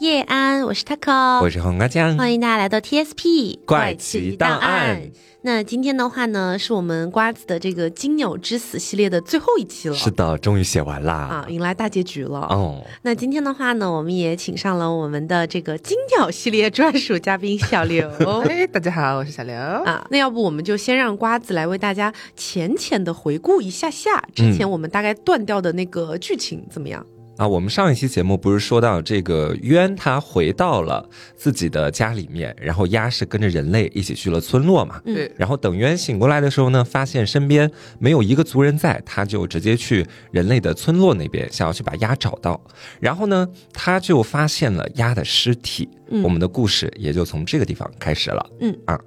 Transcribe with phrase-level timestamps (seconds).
[0.00, 5.02] 叶安，我是 Taco，我是黄瓜酱，欢迎大家来到 TSP 怪奇档案。
[5.42, 9.96] 那今天的话呢，是我们瓜子的这个金鸟之死系列的最后一期了。
[9.96, 12.38] 是的，终于写完啦，啊，迎来大结局了。
[12.42, 18.08] 哦，那今天的话呢，我们也请上了我们的这个金鸟系列专属嘉宾小刘。
[18.48, 19.56] 哎，大家好，我是小刘。
[19.56, 27.04] 啊，那要不我们就先让瓜子来为大家浅浅的回顾一下下之前我们大概断掉的那个剧情，怎么样？
[27.38, 35.00] 啊，我们上一期节目不是说到这个渊他回到了自己的家里面，然后鸭是跟着人类一起去了村落嘛？
[35.04, 35.30] 对。
[35.36, 37.70] 然后等渊醒过来的时候呢，发现身边
[38.00, 42.60] 没有一个族人在，他就直接去人类的村落那边，想要去把鸭找到。
[42.98, 45.88] 然后呢，他就发现了鸭的尸体。
[46.10, 46.20] 嗯。
[46.24, 48.50] 我们的故事也就从这个地方开始了。
[48.58, 48.98] 嗯啊。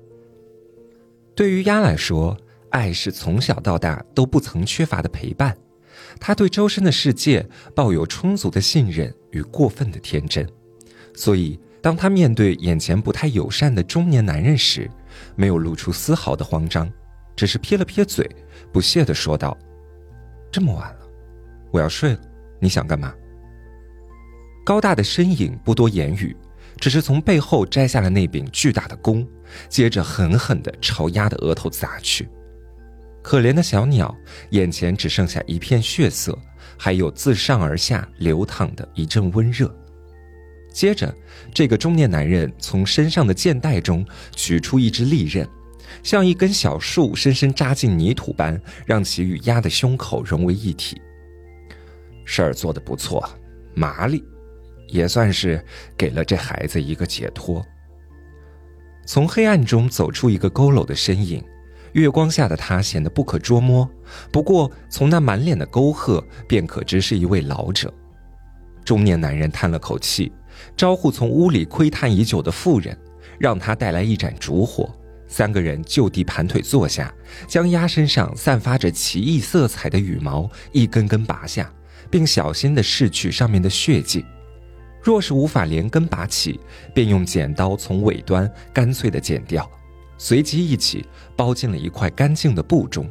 [1.36, 2.38] 对于鸭来说，
[2.70, 5.54] 爱是从小到大都不曾缺乏的陪伴。
[6.22, 10.48] 他对周身的世界抱有充足的信任与过分的天真，
[11.16, 14.88] 所以当他面对眼前不太友善的中年男人时，
[15.36, 16.88] 没有露出丝毫的慌张，
[17.36, 18.30] 只是撇了撇嘴，
[18.72, 19.58] 不屑地说道
[20.52, 21.00] ：“这么晚了，
[21.72, 22.20] 我要睡了，
[22.60, 23.12] 你想干嘛？”
[24.64, 26.38] 高大的身影不多言语，
[26.80, 29.28] 只是从背后摘下了那柄巨大的弓，
[29.68, 32.30] 接着狠狠地朝鸭的额头砸去。
[33.22, 34.16] 可怜的小鸟，
[34.50, 36.38] 眼前只剩下一片血色，
[36.78, 39.74] 还有自上而下流淌的一阵温热。
[40.74, 41.14] 接着，
[41.54, 44.06] 这个中年男人从身上的箭袋中
[44.36, 45.48] 取出一支利刃，
[46.02, 51.00] 像一根小树深深扎进泥土般，让其与鸭的胸口融为一体。
[52.24, 53.30] 事儿做得不错，
[53.76, 54.24] 麻利，
[54.88, 55.64] 也算是
[55.98, 57.64] 给了这孩子一个解脱。
[59.06, 61.44] 从黑暗中走出一个佝偻的身影。
[61.94, 63.90] 月光下的他显得不可捉摸，
[64.32, 67.94] 不过从那满脸的沟壑便可知是一位老者。
[68.84, 70.32] 中年男人叹了口气，
[70.76, 72.98] 招呼从屋里窥探已久的妇人，
[73.40, 74.90] 让他带来一盏烛火。
[75.28, 77.14] 三个人就地盘腿坐下，
[77.48, 81.72] 将鸭身上散发着奇异色彩的羽毛一根根拔下，
[82.10, 84.26] 并小心地拭去上面的血迹。
[85.02, 86.60] 若是无法连根拔起，
[86.94, 89.70] 便用剪刀从尾端干脆地剪掉。
[90.24, 91.04] 随即一起
[91.36, 93.10] 包进了一块干净的布中，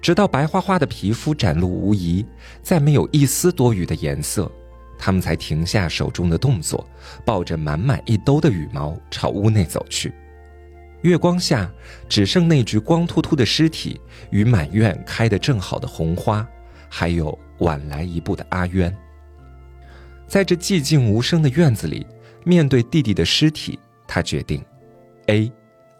[0.00, 2.24] 直到白花花的皮肤展露无遗，
[2.62, 4.50] 再没有一丝多余的颜色，
[4.98, 6.88] 他们才停下手中的动作，
[7.22, 10.10] 抱着满满一兜的羽毛朝屋内走去。
[11.02, 11.70] 月光下，
[12.08, 14.00] 只剩那具光秃秃的尸体
[14.30, 16.48] 与满院开得正好的红花，
[16.88, 18.90] 还有晚来一步的阿渊。
[20.26, 22.06] 在这寂静无声的院子里，
[22.42, 23.78] 面对弟弟的尸体，
[24.08, 24.64] 他决定
[25.26, 25.52] ：A。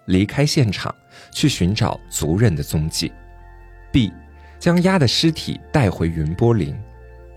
[0.06, 0.94] 离开现场，
[1.30, 3.12] 去寻找族人的踪迹。
[3.92, 4.12] B，
[4.58, 6.74] 将鸭的尸体带回云波林。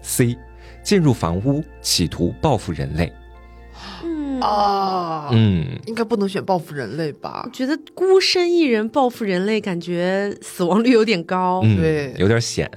[0.01, 0.37] C，
[0.81, 3.11] 进入房屋，企图报复人类。
[4.03, 7.43] 嗯啊，嗯，应该不能选报复人类吧？
[7.45, 12.69] 我觉得孤身一人报复人类，感觉死亡率有点高，对，有点险。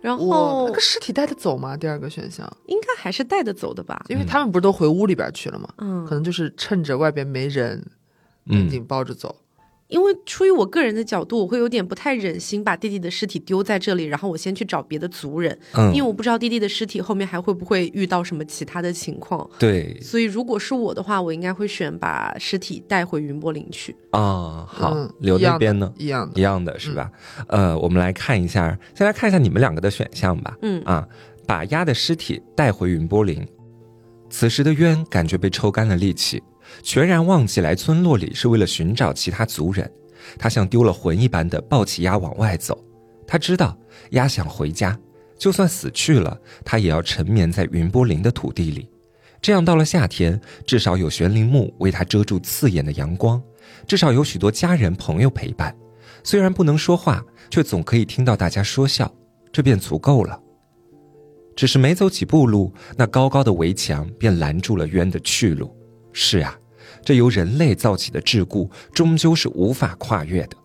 [0.00, 1.76] 然后，那个尸体带得走吗？
[1.76, 4.04] 第二个选项应该还是带得走的吧？
[4.08, 5.68] 因为他们不是都回屋里边去了吗？
[5.78, 7.84] 嗯，可能就是趁着外边没人。
[8.48, 9.34] 赶紧抱着走，
[9.88, 19.48] 因为出于我个人的角度，我会有点不太忍心把弟弟的尸体丢在这里，然后我先去找别的族人，嗯，因为我不知道弟弟的尸体后面还会不会遇到什么其他的情况。
[19.58, 23.94] 对，所以如果是我的话，我应该会选把尸体带回云波林去。
[24.10, 25.92] 啊，好，留那边呢？
[25.96, 27.10] 一样的一样的是吧？
[27.46, 30.56] 呃，我们来看一下，先来看一下你们两个的选项吧。
[30.62, 31.06] 嗯啊，
[31.46, 33.46] 把鸭的尸体带回云波林。
[34.28, 36.42] 此时的渊感觉被抽干了力气。
[36.82, 39.90] 全然忘记来村落里是为了寻找其他族人，
[40.38, 42.82] 他像丢了魂一般的抱起鸭往外走。
[43.26, 43.76] 他知道
[44.10, 44.98] 鸭想回家，
[45.36, 48.88] 就算死去了，他也要沉眠在云波林的土地里。
[49.42, 53.42] 这样到了夏天，至少有悬铃木为他遮住刺眼的阳光，
[53.86, 55.76] 至少有许多家人朋友陪伴。
[56.24, 59.12] 虽然不能说话，却总可以听到大家说笑，
[59.52, 60.40] 这便足够了。
[61.54, 65.74] 只是没走几步路，那高高的围墙便拦住了渊的去路。
[66.12, 66.58] 是啊。
[67.06, 70.56] 这由人类造起的桎梏，终究是无法跨越的。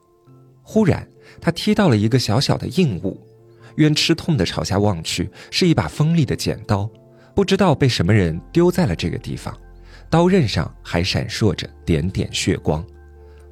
[0.64, 1.08] 忽然，
[1.40, 3.16] 他踢到了一个小小的硬物，
[3.76, 6.90] 渊吃痛地朝下望去，是一把锋利的剪刀，
[7.36, 9.56] 不知道被什么人丢在了这个地方，
[10.10, 12.84] 刀刃上还闪烁着点点血光。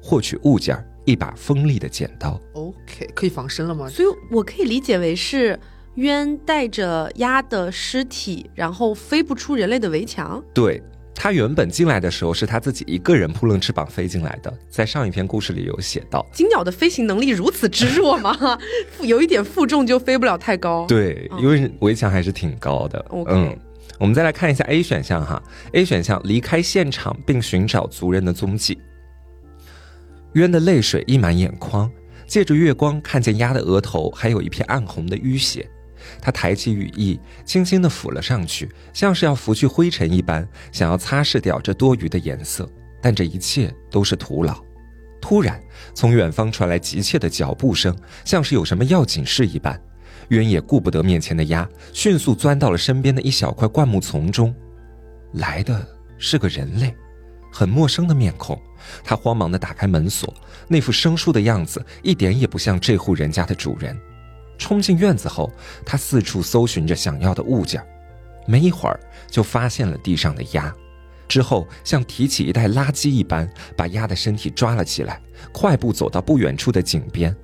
[0.02, 2.40] 获取物件，一把锋利的剪刀。
[2.54, 3.88] OK，可以防身了吗？
[3.88, 5.56] 所以我可以理解为是
[5.94, 10.42] 渊带着鸭的尸体，然后飞不出人类的围墙。
[10.52, 10.82] 对。
[11.22, 18.58] 他原本进来的时候是他自己一个人扑棱翅膀飞进来的，在上一篇故事里有写到，金鸟的飞行能力如此之弱吗？
[19.04, 20.86] 有一点负重就飞不了太高。
[20.86, 23.04] 对，因为围墙还是挺高的。
[23.28, 23.54] 嗯，
[23.98, 25.42] 我们再来看一下 A 选项哈
[25.74, 28.80] ，A 选项离开现场并寻找族人的踪迹。
[30.32, 31.90] 渊的泪水溢满眼眶，
[32.26, 35.68] 借着月光看见鸭的额头还有一片暗红的淤血，
[36.20, 42.70] 他抬起羽翼，轻轻地抚了上去，像是要拂去灰尘一般，想要擦拭掉这多余的颜色，
[43.02, 44.62] 但这一切都是徒劳。
[45.20, 45.60] 突然，
[45.94, 47.94] 从远方传来急切的脚步声，
[48.24, 49.80] 像是有什么要紧事一般。
[50.28, 54.54] 渊也顾不得面前的鸭，迅速钻到了身边的一小块灌木丛中。
[55.32, 55.86] 来的
[56.18, 56.94] 是个人类，
[57.52, 58.60] 很陌生的面孔。
[59.04, 60.32] 他慌忙地打开门锁，
[60.68, 63.94] 那副生疏的样子一点也不像这户人家的主人。
[64.60, 65.50] 冲进院子后，
[65.84, 67.82] 他四处搜寻着想要的物件，
[68.46, 70.72] 没一会儿就发现了地上的鸭。
[71.26, 75.20] 之后，像提起一袋垃圾一般，把鸭的身体抓了起来，
[75.50, 77.34] 快步走到不远处的井边。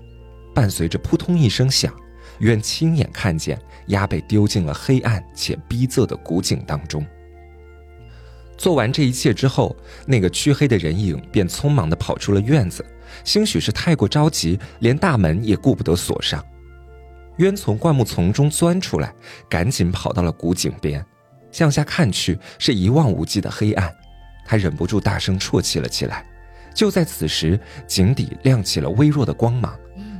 [0.54, 1.92] 伴随着扑通一声响，
[2.40, 7.04] 渊亲眼看见鸭被丢进了黑暗且逼仄的古井当中。
[8.58, 9.76] 做完这一切之后，
[10.06, 12.84] 那个黢黑的人影便匆忙地跑出了院子，
[13.22, 16.44] 兴许是太过着急，连大门也顾不得锁上。
[17.38, 19.14] 渊从灌木丛中钻出来，
[19.48, 21.04] 赶紧跑到了古井边。
[21.52, 23.94] 向下看去，是一望无际的黑暗，
[24.44, 26.26] 他忍不住大声啜泣了起来。
[26.74, 29.74] 就在此时，井底亮起了微弱的光芒，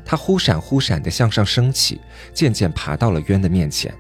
[0.05, 2.01] 它忽闪忽闪地向上升起，
[2.33, 3.95] 渐渐爬到了渊的面前。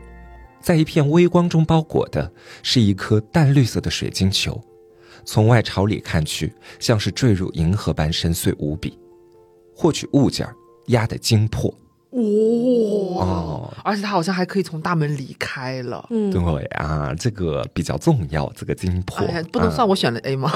[0.62, 2.32] 在一片微光中包裹的
[2.62, 4.58] 是一颗淡绿色的水晶球，
[5.24, 8.98] 从外朝里看去，像是坠入银河般深邃无比。
[9.74, 10.48] 获取物件，
[10.86, 11.72] 压得精魄
[12.16, 13.14] 魄。
[13.16, 13.70] 哇！
[13.84, 16.04] 而且他好像还可以从大门离开了。
[16.10, 20.50] 嗯，对啊，这个比较重要，这个精魄不能算我选的 A 吗？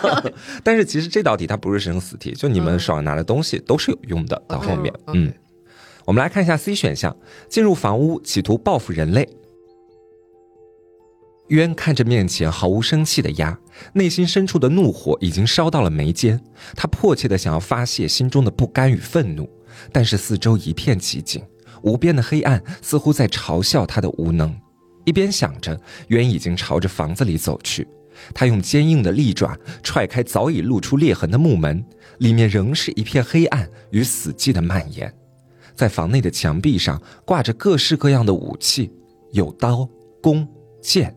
[0.64, 4.42] 但是其实这道题它不是生死题，就你们手上拿的东西都是有用的。
[4.48, 5.32] 到后面，嗯，
[6.04, 7.16] 我们来看一下 C 选项：
[7.48, 9.28] 进入房屋企图报复人类。
[11.48, 13.58] 渊看着面前毫无生气的鸭，
[13.92, 16.40] 内心深处的怒火已经烧到了眉间，
[16.74, 19.48] 他迫切的想要发泄心中的不甘与愤怒。
[19.92, 21.42] 但是四周一片寂静，
[21.82, 24.54] 无边的黑暗似乎在嘲笑他的无能。
[25.04, 25.78] 一边想着，
[26.08, 27.86] 渊已经朝着房子里走去。
[28.32, 31.84] 他用坚硬的利爪踹开早已露出裂痕的木门，
[32.18, 35.12] 里面仍是一片黑暗与死寂的蔓延。
[35.74, 38.90] 在房内的墙壁上挂着各式各样的武器，
[39.32, 39.88] 有刀、
[40.22, 40.46] 弓、
[40.80, 41.14] 箭。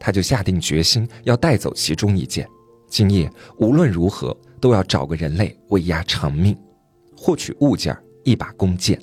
[0.00, 2.46] 他就下定决心要带走其中一件。
[2.88, 6.56] 今夜无论如何都要找个人类为鸭偿命。
[7.26, 7.92] 获取物件
[8.22, 8.96] 一把弓箭，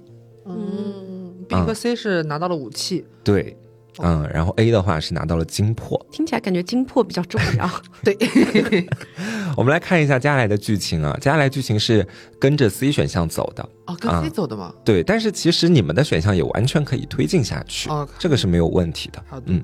[0.46, 3.58] 嗯，B 和 C 是拿到了武器，对，
[4.00, 7.70] 嗯，然后 A 的话是拿到了精魄，听起来感觉精魄比较重要。
[8.02, 8.18] 对
[9.58, 12.08] 我们来看一下接下来的剧情啊，接下来剧情是
[12.40, 14.74] 跟着 C 选项走的哦，跟 C 走的吗？
[14.86, 19.22] 对，但是其实你们的选项也完全可以推进下去，这个是没有问题的。
[19.28, 19.62] 好的，嗯，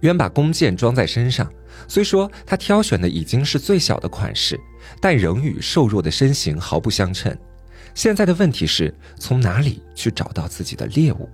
[0.00, 1.50] 渊把弓箭装在身上，
[1.88, 4.58] 虽说他挑选的已经是最小的款式。
[5.00, 7.36] 但仍与瘦弱的身形毫不相称。
[7.94, 11.28] 现在的问题是从哪里去找到自己的猎物？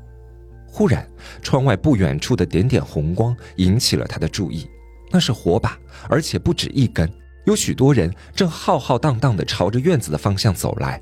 [0.66, 1.08] 忽然，
[1.42, 4.68] 窗外不远处的点点红光引起了他的注意，
[5.10, 7.10] 那是火把，而且不止一根。
[7.46, 11.00] 有许多人正浩浩荡荡地朝着院子的方向走来。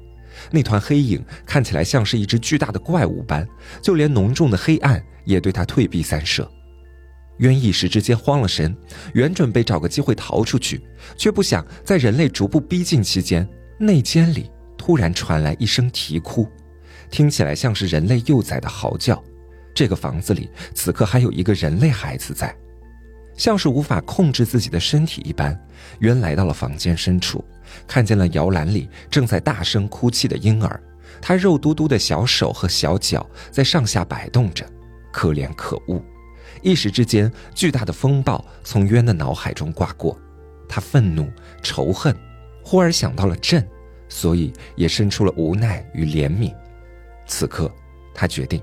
[0.50, 3.46] 那团黑影看起来像是一只巨大的怪物般，
[3.82, 6.48] 就连浓重的黑暗也对他退避三舍。
[7.38, 8.76] 渊一时之间慌了神，
[9.14, 10.80] 原准备找个机会逃出去，
[11.16, 13.46] 却不想在人类逐步逼近期间，
[13.78, 16.48] 内间里突然传来一声啼哭，
[17.10, 19.22] 听起来像是人类幼崽的嚎叫。
[19.74, 22.56] 这个房子里此刻还有一个人类孩子在，
[23.36, 25.58] 像是无法控制自己的身体一般，
[25.98, 27.44] 渊来到了房间深处，
[27.86, 30.82] 看见了摇篮里正在大声哭泣的婴儿，
[31.20, 34.64] 他肉嘟嘟的小手和小脚在上下摆动着，
[35.12, 36.02] 可怜可恶。
[36.66, 40.18] 一时之间，巨大的风暴从渊的脑海中刮过，
[40.68, 41.30] 他愤怒、
[41.62, 42.12] 仇恨，
[42.64, 43.64] 忽而想到了朕，
[44.08, 46.52] 所以也生出了无奈与怜悯。
[47.24, 47.70] 此刻，
[48.12, 48.60] 他决定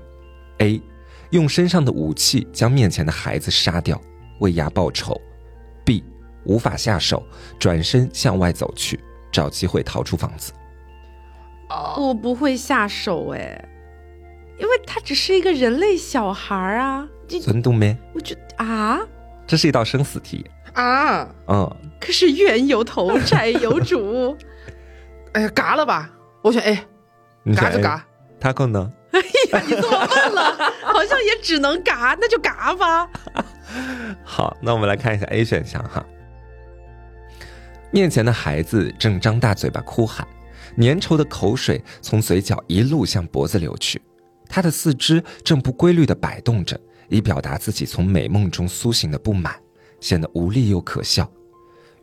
[0.58, 0.82] ：A，
[1.30, 3.98] 用身上的武器将面前的孩子杀掉，
[4.40, 5.18] 为牙报仇
[5.82, 6.04] ；B，
[6.44, 7.26] 无法下手，
[7.58, 9.00] 转身向外走去，
[9.32, 10.52] 找机会逃出房子。
[11.96, 13.66] 我不会下手哎，
[14.60, 17.08] 因为他只是一个人类小孩啊。
[17.26, 17.96] 尊重没？
[18.14, 19.00] 我觉得啊，
[19.46, 21.28] 这是一道生死题啊。
[21.48, 24.36] 嗯，可是冤有头，债有主。
[25.32, 26.10] 哎呀，嘎了吧！
[26.42, 28.06] 我选 A，嘎就嘎。
[28.38, 28.90] 他更能。
[29.10, 29.20] 哎
[29.52, 30.42] 呀，你这么问了，
[30.84, 33.08] 好像也只能嘎，那就嘎吧。
[34.22, 36.04] 好，那我们来看一下 A 选项哈。
[37.90, 40.26] 面前的孩子正张大嘴巴哭喊，
[40.78, 44.02] 粘稠的口水从嘴角一路向脖子流去。
[44.48, 49.54] 他的四肢正不规律地摆动着，以表达自己从美梦中苏醒的不满，
[50.00, 51.30] 显得无力又可笑。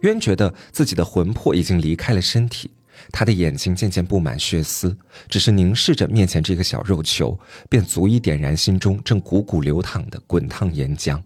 [0.02, 2.72] 渊觉得自己的魂魄已经离开了身体，
[3.12, 4.98] 他的眼睛渐渐布满血丝，
[5.30, 7.40] 只是凝视着面前这个小肉球，
[7.70, 11.22] 便足以点燃心中正汩汩流淌的滚烫岩浆。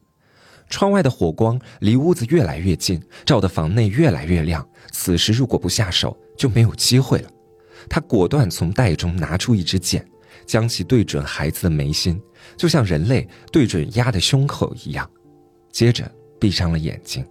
[0.67, 4.67] 窗外的火光离屋子越来越近，照得房内越来越亮。
[4.91, 7.29] 此时如果不下手，就没有机会了。
[7.87, 10.05] 他果断从袋中拿出一支箭，
[10.45, 12.19] 将其对准孩子的眉心，
[12.57, 15.09] 就像人类对准鸭的胸口一样。
[15.71, 16.09] 接着
[16.39, 17.25] 闭上了眼睛。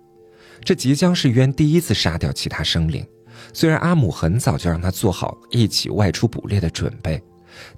[0.62, 3.06] 这即将是渊第一次杀掉其他生灵。
[3.52, 7.22] 虽然阿母很早就让他做好一起外出捕猎的准备，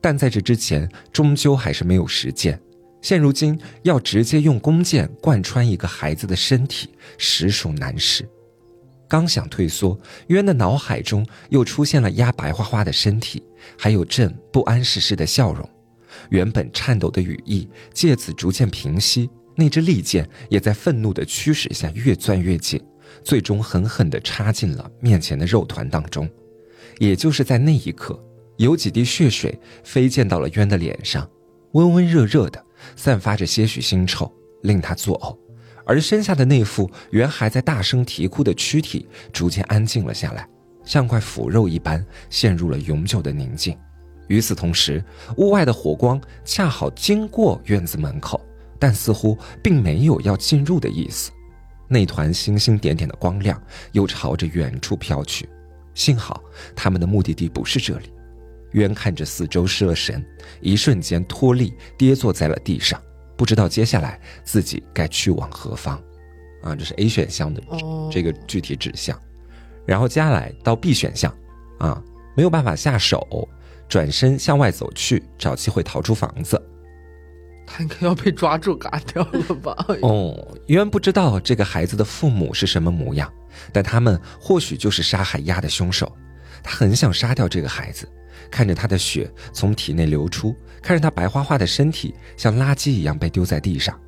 [0.01, 2.61] 但在这之前，终究还是没有实践。
[3.03, 8.29] 现如今要直接用弓箭贯穿一个孩子的身体，实属难事。
[9.09, 9.99] 刚想退缩，
[10.29, 13.43] 渊的脑海中又出现了鸭白花花的身体，
[13.79, 15.69] 还有朕不谙世事的笑容。
[16.31, 22.83] 原本颤抖的羽翼借此逐渐平息，那支利剑也在愤怒的驱使下越钻越紧，
[23.25, 26.29] 最终狠狠地插进了面前的肉团当中。
[26.99, 28.23] 也就是在那一刻，
[28.57, 31.29] 有几滴血水飞溅到了渊的脸上，
[31.73, 32.65] 温温热热的。
[32.95, 34.31] 散发着些许腥臭，
[34.63, 35.37] 令他作呕，
[35.87, 40.47] 而身下的那副原还在大声啼哭的躯体逐渐安静了下来，
[40.85, 43.77] 像块腐肉一般陷入了永久的宁静。
[44.29, 45.03] 与此同时，
[45.37, 48.41] 屋外的火光恰好经过院子门口，
[48.79, 51.31] 但似乎并没有要进入的意思。
[51.89, 53.61] 那团星星点点的光亮
[53.93, 55.49] 又朝着远处飘去，
[55.95, 56.43] 幸好
[56.75, 58.13] 他们的目的地不是这里。
[58.73, 60.25] 渊看着四周失了神，
[60.61, 63.01] 一瞬间脱力跌坐在了地上，
[63.37, 65.97] 不知道接下来自己该去往何方。
[66.63, 67.63] 啊，这是 A 选项的
[68.11, 69.19] 这个具体指向。
[69.87, 71.33] 然后接下来到 B 选项，
[71.79, 72.03] 啊，
[72.37, 73.49] 没有办法下手，
[73.89, 76.61] 转身向外走去，找机会逃出房子。
[77.67, 79.75] 他应该要被抓住嘎掉了吧？
[80.03, 83.33] 哦，渊不知道这个孩子的父母是什么模样，
[83.73, 86.11] 但他们或许就是杀海鸭的凶手。
[86.63, 88.09] 他很想杀掉这个孩子。
[88.49, 93.99] 看着他的血从体内流出，看着他白花花的身体像垃圾一样被丢在地上，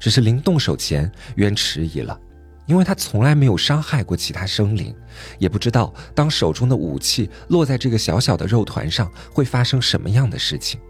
[0.00, 2.18] 只是临动手前，渊迟疑了，
[2.66, 4.94] 因为他从来没有伤害过其他生灵，
[5.38, 10.80] 也不知道当手中的武器落在这个小小的肉团上会发生什么样的事情。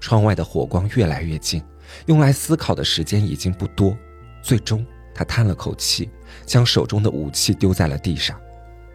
[0.00, 1.62] 窗外的火光越来越近，
[2.06, 3.96] 用来思考的时间已经不多，
[4.42, 6.10] 最终他叹了口气，
[6.44, 8.36] 将手中的武器丢在了地上，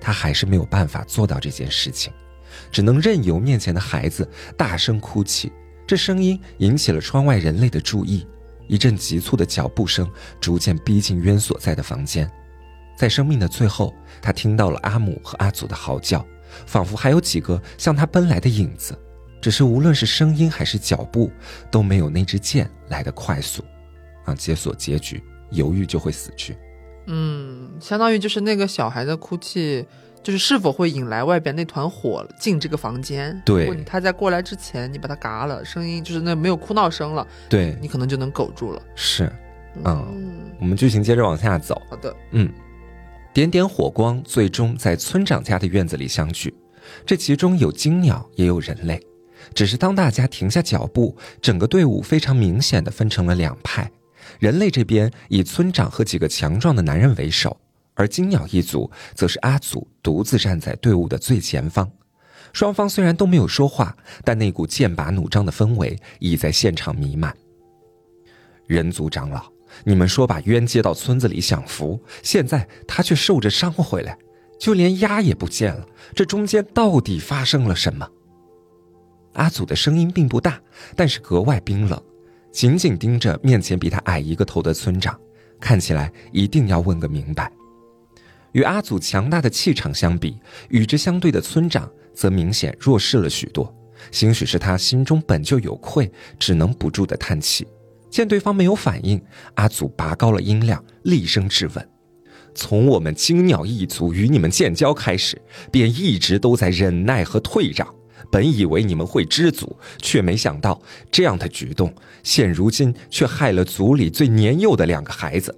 [0.02, 2.12] 他还是没有办法做到这件事情。
[2.72, 5.52] 只能任由面前的孩子大声哭泣，
[5.86, 8.28] 这声音引起了窗外人类的注意。
[8.68, 10.10] 一阵急促的脚步声
[10.40, 12.30] 逐渐逼近渊所在的房间，
[12.98, 16.26] 在生命的最后，他听到了阿母和阿祖的嚎叫，
[16.66, 18.98] 仿佛还有几个向他奔来的影子。
[19.40, 21.32] 只是无论是声音还是脚步，
[21.72, 23.64] 都没有那支箭来的快速。
[24.26, 26.58] 啊，解锁结局，犹豫就会死去。
[27.06, 29.86] 嗯，相当于就是那个小孩的哭泣。
[30.28, 33.42] 就是是否会引来外边那团火进这个房间？
[33.46, 38.82] 对，他在过来之前，你把它嘎了，声音就是那没有哭闹声了，对你可能就能苟住了。
[38.94, 39.32] 是，
[39.86, 41.82] 嗯，我们剧情接着往下走。
[41.90, 42.52] 好的，嗯，
[43.34, 46.54] 点点火光最终在村长家的院子里相聚，
[47.06, 49.02] 这其中有金鸟，也有人类。
[49.54, 53.90] 只是当大家停下脚步，整个队伍非常明显的分成了两派，
[54.40, 57.56] 人类这边以村长和几个强壮的男人为首。
[57.98, 61.92] 而金鸟一族则是阿祖独自站在队伍的最前方，
[62.54, 67.36] 双方虽然都没有说话，但那股剑拔弩张的氛围已在现场弥漫。
[68.68, 69.52] 人族长老，
[69.84, 74.16] 你们说把冤接到村子里享福，现在他却受着伤回来，
[74.60, 78.08] 就连鸭也不见了，这中间到底发生了什么？
[79.34, 80.62] 阿祖的声音并不大，
[80.96, 82.00] 但是格外冰冷，
[82.52, 85.20] 紧紧盯着面前比他矮一个头的村长，
[85.60, 87.52] 看起来一定要问个明白。
[88.54, 90.38] 与阿祖强大的气场相比，
[90.70, 93.74] 与之相对的村长则明显弱势了许多。
[94.12, 97.68] 兴许是他心中本就有愧，只能不住的叹气。
[98.10, 99.22] 见对方没有反应，
[99.56, 101.90] 阿祖拔高了音量，厉声质问
[102.56, 107.88] ：“从我们金鸟一族与你们建交开始，便一直都在忍耐和退让。
[108.32, 115.54] 本以为你们会知足，却没想到这样的举动，现如今却害了族里最年幼的两个孩子。”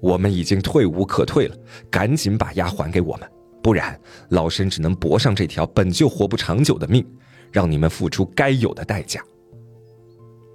[0.00, 1.56] 我们已经退无可退了，
[1.90, 3.30] 赶紧把鸭还给我们，
[3.62, 3.98] 不然
[4.30, 7.06] 老身只能搏上这条本就活不长久的命，
[7.52, 9.22] 让你们付出该有的代价。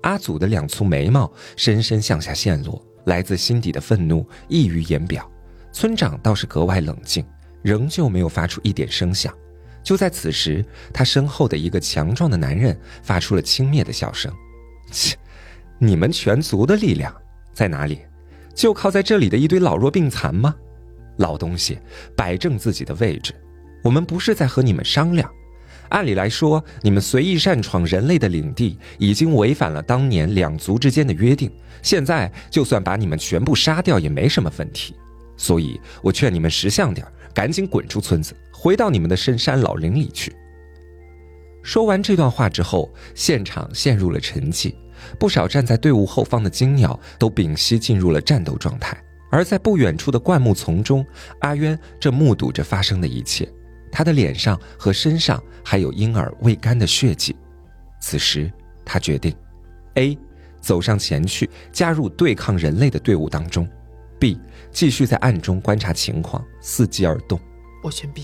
[0.01, 5.29] 阿祖的两簇眉毛深深向下陷落，来自心底的愤怒溢于言表。
[5.71, 7.25] 村长倒是格外冷静，
[7.61, 9.35] 仍旧没有发出一点声响。
[9.83, 14.33] 就在此时，他身后的一个强壮的男人发出了轻蔑的笑声
[14.91, 15.15] ：“切，
[15.77, 17.13] 你们全族的力量
[17.53, 17.99] 在哪里？
[18.55, 20.55] 就靠在这里的一堆老弱病残吗？
[21.17, 21.77] 老东西，
[22.15, 23.33] 摆正自己的位置。
[23.83, 25.29] 我们不是在和你们商量。
[25.89, 31.51] 按理来说，你们随意擅闯人类的领地，已经违反了当年两族之间的约定。
[31.83, 34.95] 现在就算把你们全部杀掉，也没什么问题。
[35.37, 40.33] 所以我劝你们识相点，赶紧滚出村子，回到你们的深山老林里去。
[41.61, 44.73] 说完这段话之后，现场陷入了沉寂。
[45.19, 48.97] 不少站在队伍后方的金鸟都屏息进入了战斗状态，
[49.31, 51.05] 而在不远处的灌木丛中，
[51.39, 53.51] 阿渊正目睹着发生的一切。
[53.91, 57.35] 他的脸上和身上还有婴儿未干的血迹。
[58.01, 58.51] 此时，
[58.83, 59.33] 他决定
[59.93, 60.17] ：A，
[60.59, 63.65] 走上前去加入对抗人类的队伍当中
[64.19, 64.37] ；B，
[64.69, 67.39] 继续在暗中观察情况，伺机而动。
[67.81, 68.23] 我选 B。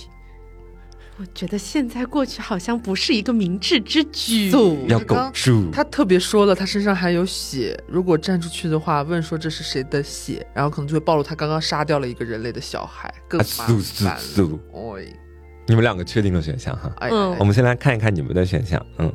[1.22, 4.50] 我觉得现在过去好像不是一个明智之举。
[4.88, 5.70] 要苟住。
[5.72, 14.18] 他特别说了，他身上还有血，如果站出去的话，问说这是谁的血，然后可能就会暴露他刚刚杀掉了一个人类的小孩，更麻烦。
[14.18, 15.14] 哎，
[15.68, 16.92] 你们两个确定了选项哈？
[17.02, 18.84] 嗯，我们先来看一看你们的选项。
[18.98, 19.14] 嗯，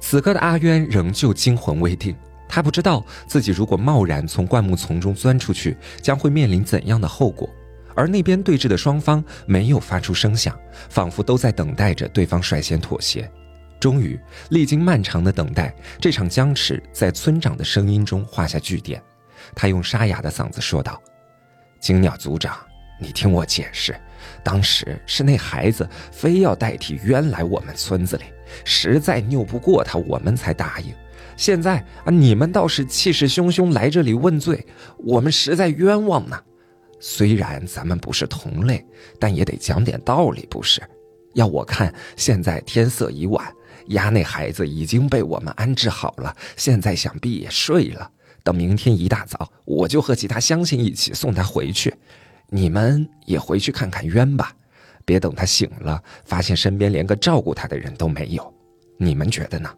[0.00, 2.16] 此刻的阿渊仍旧惊魂未定，
[2.48, 7.48] 他不知道自己如果贸然从灌木丛中钻出去，将会面临怎样的后果。
[7.94, 10.58] 而那边对峙的双方没有发出声响，
[10.88, 13.30] 仿佛都在等待着对方率先妥协。
[13.80, 19.02] 终于，历经漫长的等待，这场僵持在村长的声音中画下句点。
[19.54, 20.98] 他用沙哑的嗓子说道
[21.80, 22.56] ：“金鸟族长，
[22.98, 23.94] 你听我解释，
[24.42, 28.24] 当时是那孩子非要代替渊来我们村子里，
[28.64, 30.94] 实在拗不过他，我们才答应。
[31.36, 36.40] 现在啊，你们倒是气势汹汹来这里问罪，我们实在冤枉呢。”
[37.06, 38.82] 虽然咱们不是同类，
[39.18, 40.80] 但也得讲点道理，不是？
[41.34, 43.46] 要我看，现在天色已晚，
[43.88, 48.10] 丫那孩子已经被我们安置好了，现在想必也睡了。
[48.42, 51.94] 等明天一大早，我就和其他乡亲一起送他回去。
[52.48, 54.56] 你们也回去看看渊吧，
[55.04, 58.54] 别等他醒了，发现身边连个照顾他的人都没有。
[58.96, 59.70] 你们觉得呢？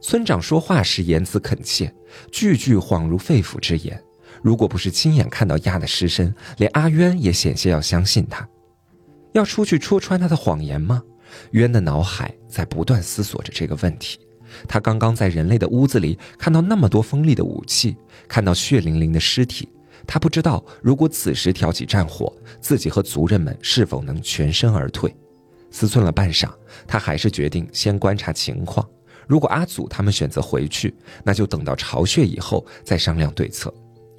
[0.00, 1.94] 村长说话时言辞恳切，
[2.32, 4.02] 句句恍如肺腑之言。
[4.42, 8.48] 如果不是亲眼看到鸭的尸身，连阿渊也险些要相信他。
[9.32, 11.02] 要出去戳穿他的谎言吗？
[11.52, 14.18] 渊的脑海在不断思索着这个问题。
[14.66, 17.96] 他刚刚在人类的屋子里看到那么多锋利的武器，
[18.26, 19.68] 看到血淋淋的尸体。
[20.06, 25.14] 他不知道，如果此时挑起战火，自己和族人们是否能全身而退。
[25.70, 26.48] 思忖了半晌，
[26.86, 28.88] 他还是决定先观察情况。
[29.26, 33.72] 如果阿祖他们选择回去，那就等到巢穴以后再商量对策。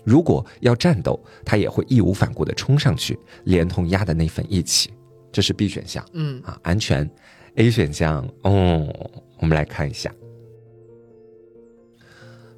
[0.09, 4.91] 如果要战斗，他也会义无反顾的冲上去，连同鸭的那份一起。
[5.31, 7.07] 这是 B 选项，嗯啊，安全。
[7.57, 8.87] A 选项，哦，
[9.39, 10.11] 我们来看一下。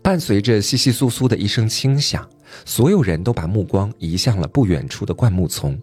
[0.02, 2.26] 伴随着窸窸窣窣的一声轻响，
[2.64, 5.78] 所有人都把目光移向了不远处的灌木丛。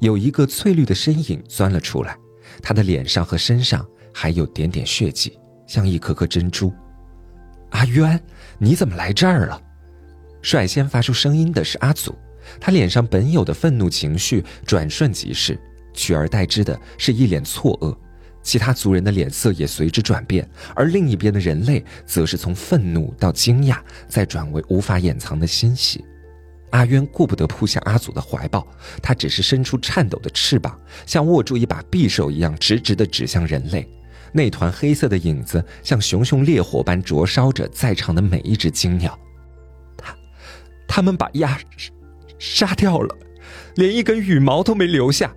[0.00, 2.18] 有一个翠绿的身影钻了出来，
[2.60, 6.72] 他的脸上和身上还有点点血迹，像一颗颗珍珠。
[7.70, 8.20] 阿渊，
[8.58, 9.62] 你怎么来这儿了？
[10.42, 12.14] 率先发出声音的是阿祖，
[12.60, 15.58] 他脸上本有的愤怒情绪转瞬即逝，
[15.94, 17.96] 取而代之的是一脸错愕。
[18.42, 23.78] 其他族人的脸色也随之转变，而另一边的人类则是从愤怒到惊讶，
[24.08, 26.04] 再转为无法掩藏的欣喜。
[26.70, 28.66] 阿渊顾不得扑向阿祖的怀抱，
[29.00, 30.76] 他只是伸出颤抖的翅膀，
[31.06, 33.88] 像握住一把匕首一样，直直地指向人类。
[34.32, 39.16] 那团黑色的影子像熊熊烈火般灼烧着在场的每一只金鸟。
[40.94, 41.58] 他们把鸭
[42.38, 43.16] 杀掉了，
[43.76, 45.34] 连一根羽毛都没留下。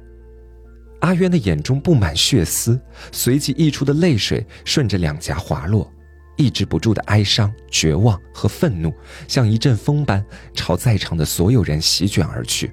[0.99, 2.77] 阿渊的眼中布满血丝，
[3.09, 5.89] 随即溢出的泪水顺着两颊滑落，
[6.35, 8.93] 抑制不住的哀伤、绝望和愤怒，
[9.29, 10.21] 像一阵风般
[10.53, 12.69] 朝在场的所有人席卷而去。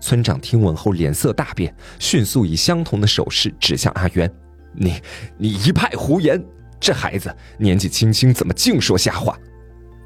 [0.00, 4.32] 村长听闻后脸色大变，迅速以相同的手势指向阿渊
[4.72, 5.02] ：“你，
[5.36, 6.42] 你一派胡言！
[6.80, 9.38] 这孩子年纪轻轻，怎么净说瞎话？”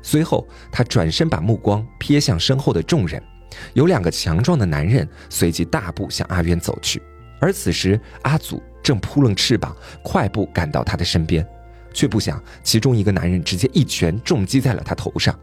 [0.02, 3.22] 随后，他转身把目光瞥向身后的众人，
[3.74, 7.02] 有两个强壮的男人随即大步向阿渊走去。
[7.40, 11.46] 而此时，阿祖正扑棱翅膀，快步赶到他的身边，
[11.92, 15.38] 却不想其中一个男人直接一拳重击在了他头上，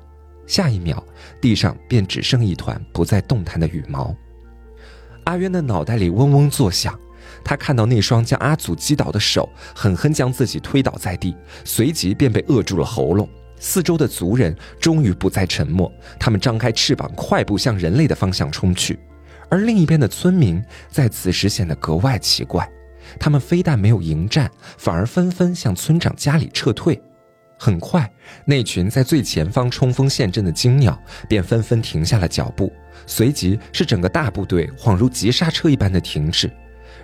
[0.45, 1.03] 下一秒，
[1.41, 4.15] 地上便只剩一团不再动弹的羽毛。
[5.25, 6.97] 阿渊的脑袋里嗡嗡作响，
[7.43, 13.27] 他看到那双将阿祖击倒的手狠狠将自己推倒在地，随即便被扼住了喉咙。
[13.59, 18.99] 四周的族人终于不再沉默，他们张开翅膀，快步向人类的方向冲去。
[19.49, 22.69] 而另一边的村民在此时显得格外奇怪，
[23.19, 27.01] 他们非但没有迎战，反而纷纷向村长家里撤退。
[27.59, 28.07] 很快，
[28.45, 32.71] 那群在最前方冲锋陷阵的精鸟便纷纷停下了脚步，
[33.07, 36.51] 随即是整个大部队恍如急刹车一般的停滞。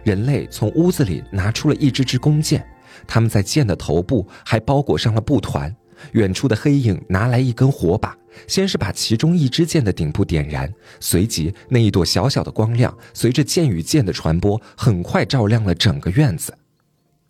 [0.04, 2.63] 人类从屋子里拿出了一支支弓箭，
[3.08, 5.76] 他们在箭的头部还包裹上了布团。
[6.12, 16.58] 远处的黑影拿来一根火把，先是把其中一支箭的顶部点燃，随即那一朵小小的光亮随着箭与箭的传播，很快照亮了整个院子。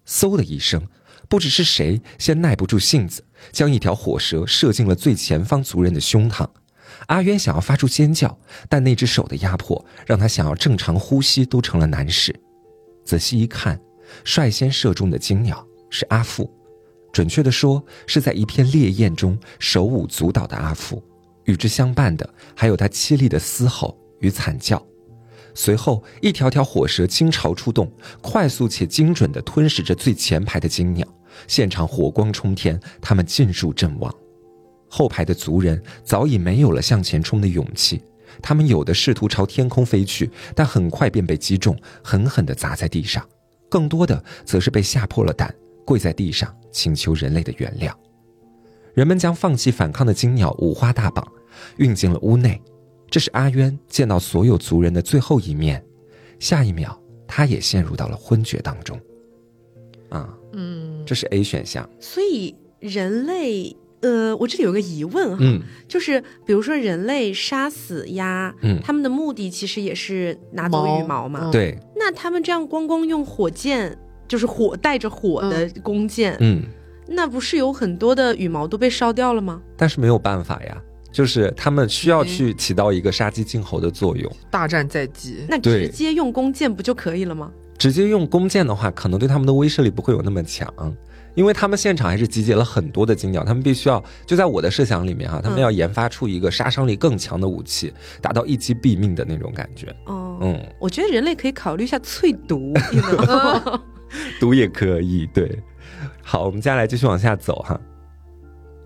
[0.07, 0.85] 嗖的一声。
[1.29, 6.47] 不知是谁先耐不住性子，将一条火蛇射进了最前方族人的胸膛。
[7.07, 8.37] 阿渊想要发出尖叫，
[8.69, 12.35] 但那只手的压迫让他想要正常呼吸都成了难事。
[13.03, 13.79] 仔细一看，
[14.23, 16.53] 率先射中的金鸟是阿富，
[17.13, 21.01] 准确的说是在一片烈焰中手舞足蹈的阿福。
[21.45, 24.83] 与之相伴的还有他凄厉的嘶吼与惨叫。
[25.53, 31.07] 随后，一条条火蛇倾巢出动，快速且精准地吞噬着最前排的金鸟。
[31.47, 34.11] 现场火光冲天，他们尽数阵亡。
[34.87, 38.01] 后排的族人早已没有了向前冲的勇气，
[38.41, 43.21] 他们有的试图朝天空飞去，但很快便被击中，狠狠地砸在地上；
[43.69, 45.53] 更多的则是被吓破了胆，
[45.85, 47.91] 跪在地上请求人类的原谅。
[48.93, 51.27] 人们将放弃反抗的金鸟五花大绑，
[51.77, 52.61] 运进了屋内。
[53.09, 55.83] 这是阿渊见到所有族人的最后一面，
[56.39, 58.99] 下一秒他也陷入到了昏厥当中。
[60.09, 60.37] 啊。
[60.53, 61.89] 嗯，这是 A 选项。
[61.99, 65.43] 所以人类，呃，我这里有个疑问哈，
[65.87, 71.49] 就是比如说人类杀死鸭，嗯，他们的目的其实也是拿走羽毛嘛？
[71.51, 71.75] 对。
[71.95, 76.63] 那他们这样光光用火箭，就是火带着火的弓箭，嗯，
[77.07, 79.61] 那不是有很多的羽毛都被烧掉了吗？
[79.77, 80.81] 但是没有办法呀，
[81.11, 84.31] 就是他们需要去起到一个杀鸡儆猴的作用。
[84.49, 87.51] 大战在即，那直接用弓箭不就可以了吗？
[87.77, 90.71] 直接用弓箭的话，可能对他们的威慑力不会有那么强，
[91.35, 99.93] 因为他们现场还是集结了很多的金鸟，他们必须要就在我的设想里面哈，他们要研发出一个杀伤力更强的武器，达到一击毙命的那种感觉。
[100.05, 102.73] 哦，嗯，我觉得人类可以考虑一下淬毒，
[104.39, 105.25] 读也可以。
[105.33, 105.59] 对，
[106.21, 107.79] 好，我们接下来继续往下走哈。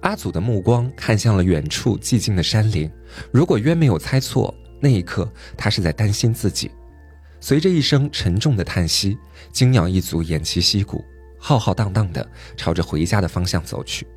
[0.01, 2.89] 阿祖的目光看向了远处寂静的山林，
[3.31, 6.71] 如果渊没有猜错，那一刻他是在担心自己。
[7.39, 9.17] 随着一声沉重的叹息，
[9.51, 11.03] 金鸟一族偃旗息鼓，
[11.39, 14.07] 浩浩荡荡地朝着回家的方向走去。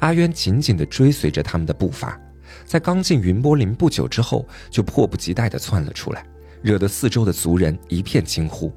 [0.00, 2.18] 阿渊紧紧地追随着他们的步伐，
[2.64, 6.24] 在刚进云波林不久之后，就迫不及待地窜了出来，
[6.62, 8.72] 惹得四周的族人一片惊呼。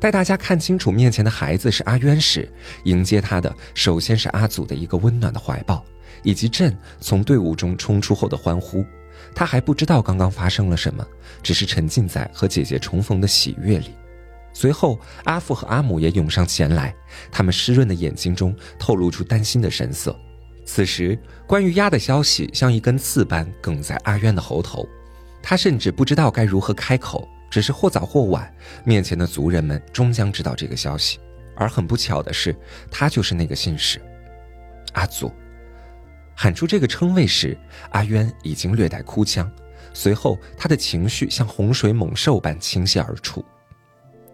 [0.00, 2.48] 待大家看清楚面前的孩子是阿渊时，
[2.84, 5.84] 迎接他的首先是阿祖的一个温暖的怀抱，
[6.22, 8.84] 以及朕从队伍中冲出后的欢呼。
[9.34, 11.04] 他还不知道刚刚发生了什么，
[11.42, 13.90] 只是沉浸在和姐姐重逢的喜悦里。
[14.52, 16.94] 随后，阿父和阿母也涌上前来，
[17.30, 20.16] 他们湿润的眼睛中透露出担心的神色。
[20.64, 24.88] 此时，关于鸭的消息像一根刺般梗在阿渊的喉头，
[25.42, 27.28] 他甚至不知道该如何开口。
[27.50, 28.52] 只是或早或晚，
[28.84, 31.18] 面前的族人们终将知道这个消息。
[31.56, 32.54] 而很不巧的是，
[32.90, 34.00] 他就是那个信使，
[34.92, 35.32] 阿祖。
[36.36, 37.58] 喊出这个称谓时，
[37.90, 39.50] 阿渊已经略带哭腔，
[39.92, 43.44] 随后他的情绪像洪水猛兽般倾泻而出。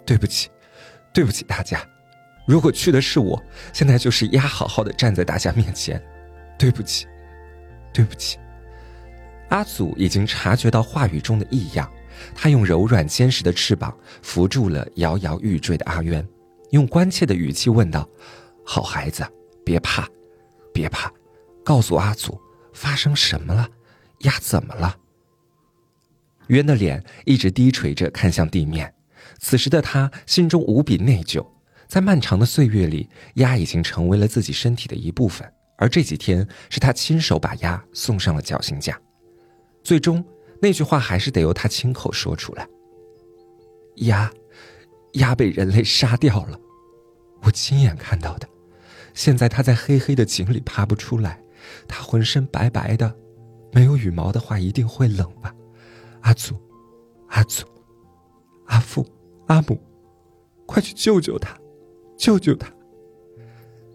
[0.04, 0.50] 对不起，
[1.14, 1.80] 对不起大家，
[2.46, 5.98] 如果去的是我，现在就是鸭好好的站在大家面前。
[6.58, 7.06] 对不起，
[7.90, 8.38] 对不起。
[9.48, 11.90] 阿祖已经察觉到话语中的异样，
[12.34, 16.26] 他用柔软坚实的翅膀扶住了摇摇欲坠的阿渊，
[16.70, 18.08] 用关切的语气问道
[18.64, 19.26] ：“好孩子，
[19.64, 20.08] 别怕，
[20.72, 21.12] 别怕。”
[21.64, 22.38] 告诉阿祖，
[22.72, 23.66] 发生什么了？
[24.20, 24.96] 鸭怎么了？
[26.48, 28.92] 渊的脸一直低垂着，看向地面。
[29.38, 31.46] 此时的他心中无比内疚，
[31.88, 39.00] 在漫长的岁月里，鸭已经成为了自己身体的一部分，而这几天是他亲手把鸭送上了绞刑架。
[39.82, 40.22] 最终，
[40.64, 42.66] 那句话还是得由他亲口说出来
[44.06, 44.32] ：“鸭，
[45.12, 46.58] 鸭被人类杀掉了，
[47.42, 48.48] 我亲眼看到的。
[49.12, 51.38] 现在它在黑黑的井里爬不出来。”
[51.86, 53.14] 它浑身白白的，
[53.72, 55.54] 没有羽毛的话一定会冷吧？
[56.20, 56.54] 阿祖，
[57.28, 57.66] 阿祖，
[58.66, 59.06] 阿父，
[59.46, 59.78] 阿母，
[60.66, 61.58] 快去救救他，
[62.18, 62.70] 救救他！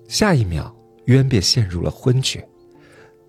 [0.07, 2.47] 下一秒，渊便陷入了昏厥。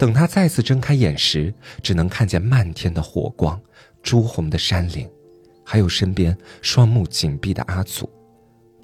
[0.01, 3.61] 等他再次睁开眼时，只能看见漫天的火光、
[4.03, 5.07] 朱红的山岭，
[5.63, 8.09] 还有身边双目紧闭的阿祖，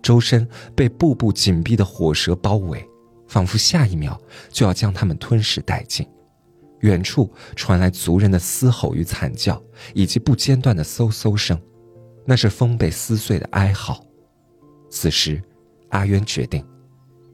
[0.02, 2.87] 周身被步步紧逼的火蛇包围。
[3.29, 6.07] 仿佛下一秒就要将他们吞噬殆尽，
[6.81, 9.61] 远处传来族人的嘶吼与惨叫，
[9.94, 11.59] 以及不间断的嗖嗖声，
[12.26, 14.05] 那是风被撕碎的哀嚎。
[14.90, 15.42] 此时，
[15.88, 16.62] 阿渊决定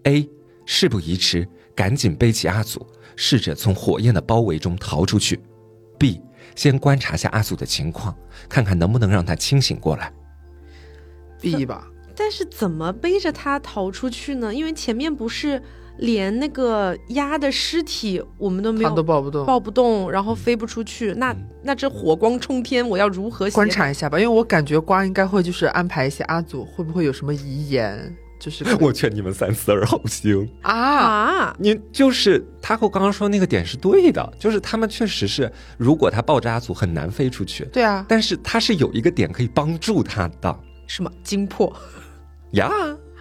[0.04, 0.26] ：A，
[0.66, 2.86] 事不宜迟，赶紧背起阿祖，
[3.16, 5.40] 试着从火焰的包围中逃出去。
[5.98, 6.20] B
[6.54, 8.14] 先观察下阿祖的情况，
[8.48, 10.12] 看看能不能让他清醒过来。
[11.40, 14.54] B 吧，但是怎么背着他逃出去呢？
[14.54, 15.62] 因为前面不是
[15.98, 19.46] 连那个鸭的尸体我们都没他有都抱不动。
[19.46, 30.50] 抱不动，然后飞不出去，那那这火光冲天，我要如何观察一下吧，因为我感觉瓜应该会就是安排一些阿祖会不会有什么遗言，就是我劝你们三思而后行。
[30.62, 31.56] 啊，啊？
[31.60, 41.72] 你就是他和我刚刚说那个点是对的，就是他们确实是，如果他抱着阿祖很难飞出去，对啊，但是他是有一个点可以帮助他的什么精魄
[42.54, 42.68] 呀。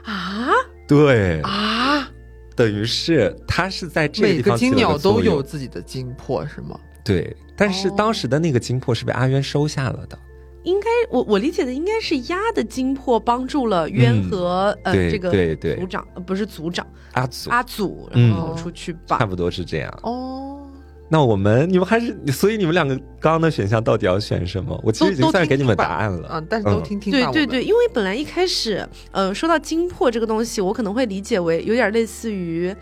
[0.04, 0.50] 啊？
[0.88, 2.10] 对，啊，
[2.56, 6.80] 等于是他是在这个每个地方每个金鸟都有自己的精魄是吗？
[7.06, 10.18] 对，但是哦当时的那个精魄是被阿渊收下了的。
[10.64, 19.18] 应该我我理解的应该是鸭的精魄帮助了渊嗯和、呃这个对对族长呃不是族长阿祖阿祖，嗯然后出去吧。
[19.18, 20.00] 差不多是这样。
[20.04, 20.62] 哦，
[21.10, 24.80] 那我们你们还是，所以你们两个刚刚的选项到底要选什么？
[24.84, 26.28] 我其实已经都算是给你们答案了。
[26.30, 32.74] 啊，但是都嗯听听对对对，，因为本来一开始，呃，说到精魄这个东西，我可能会理解为有点类似于，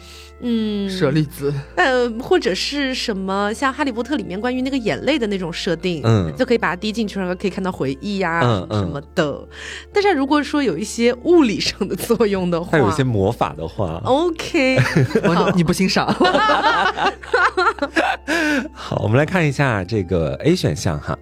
[0.41, 6.33] 嗯，舍利子，呃，或者是什么像《哈利波特》里面关于那个眼泪的那种设定，嗯。
[6.37, 8.79] 就可以把它滴进去，然后可以看到回忆呀、嗯嗯。
[8.79, 9.47] 什么的。
[9.93, 14.77] 但是如果说有一些物理上的作用的话，它有一些魔法的话，OK，
[15.23, 16.07] 我你不欣赏？
[18.73, 21.17] 好，我们来看一下这个 A 选项哈。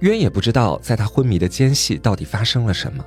[0.00, 3.04] 渊也不知道在他昏迷的间隙到底发生了什么，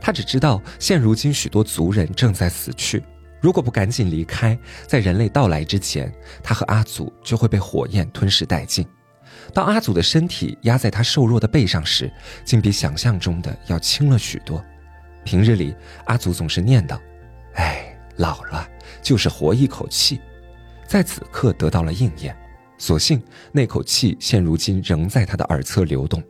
[0.00, 3.02] 他只知道现如今许多族人正在死去，
[3.46, 8.84] 如果不赶紧离开，在人类到来之前，他和阿祖就会被火焰吞噬殆尽。
[9.54, 12.12] 当阿祖的身体压在他瘦弱的背上时，
[12.44, 14.60] 竟比想象中的要轻了许多。
[15.24, 16.98] 平日里，阿祖总是念叨
[17.54, 18.68] ：“哎，老了
[19.00, 20.20] 就是活一口气。”
[20.84, 22.36] 在此刻得到了应验。
[22.78, 26.20] 所幸那口气现如今仍在他的耳侧流动，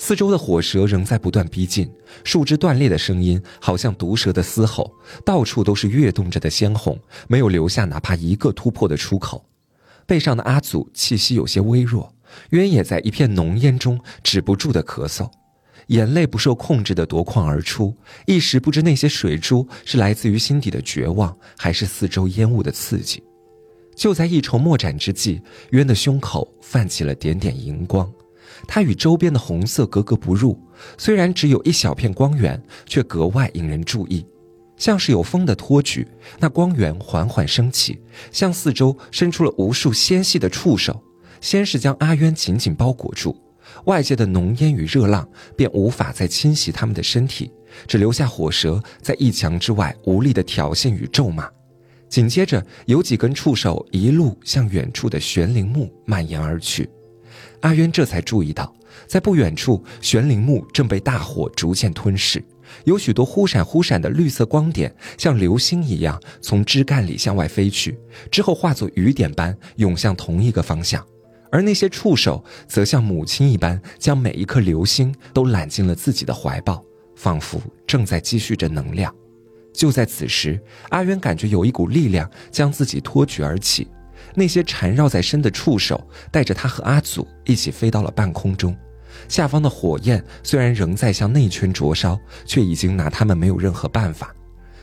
[0.00, 1.90] 四周的火舌仍在不断逼近，
[2.22, 4.92] 树枝断裂的声音好像毒蛇的嘶吼，
[5.24, 9.44] 到处都是跃动着的鲜红，没有留下哪怕一个突破的出口。
[10.06, 12.14] 背上的阿祖气息有些微弱，
[12.50, 15.28] 渊也在一片浓烟中止不住的咳嗽，
[15.88, 17.92] 眼泪不受控制的夺眶而出，
[18.24, 23.20] 一时不知那些水珠是来自于心底的绝望，还是四周烟雾的刺激。
[23.96, 28.08] 就在一筹莫展之际，渊的胸口泛起了点点荧光，
[28.66, 30.58] 它与周边的红色格格不入，
[30.96, 34.26] 虽然只有一小片光源，却格外引人注意，
[34.76, 36.06] 像是有风的托举，
[36.38, 41.02] 那光源缓缓升起，向四周伸出了无数纤细的触手，
[41.40, 43.36] 先是将阿渊紧紧包裹住，
[43.84, 47.50] 外界的浓烟与热浪便无法再侵袭他们的身体，
[47.86, 51.48] 只留下火舌在一墙之外无力的挑衅与咒骂。
[52.08, 56.88] 紧接着，有几根触手一路向远处的玄灵木蔓延而去。
[57.60, 58.72] 阿渊这才注意到，
[59.06, 62.42] 在不远处，玄灵木正被大火逐渐吞噬，
[62.84, 67.98] 有许多忽闪忽闪的绿色光点，像流星一样从枝干里向外飞去，
[68.30, 71.04] 之后化作雨点般涌向同一个方向。
[71.50, 76.84] 而那些触手则像母亲一般，将每一颗流星都揽进了自己的怀抱，
[77.16, 79.12] 仿佛正在积蓄着能量。
[79.72, 83.88] 就在此时，阿渊感觉有一股力量将自己托举而起，
[84.38, 88.74] 那些缠绕在身的触手带着他和阿祖一起飞到了半空中。
[89.28, 94.32] 下方的火焰虽然仍在向内圈灼烧，却已经拿他们没有任何办法。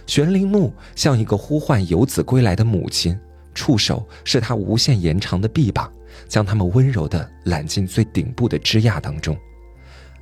[0.05, 3.17] 玄灵木像一个呼唤游子归来的母亲，
[3.53, 5.91] 触手是他无限延长的臂膀，
[6.27, 9.35] 将他们温柔地揽进最顶部的枝桠当中。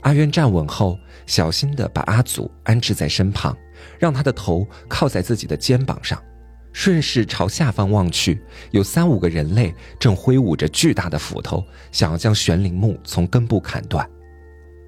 [0.01, 3.57] 阿渊站稳后，小心地把阿祖安置在身旁，
[3.97, 6.21] 让他的头靠在自己的肩膀上，
[6.73, 14.05] 顺势朝下方望去，有三五个人类正挥舞着巨大的斧头，想要将玄灵木从根部砍断。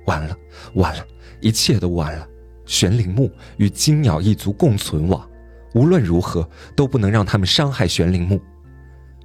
[0.07, 0.35] 完了，
[0.73, 1.05] 完了，
[1.39, 2.27] 一切都完了！
[2.65, 5.29] 玄灵木与金鸟一族共存亡，
[5.75, 8.41] 无论如何都不能让他们伤害玄灵木。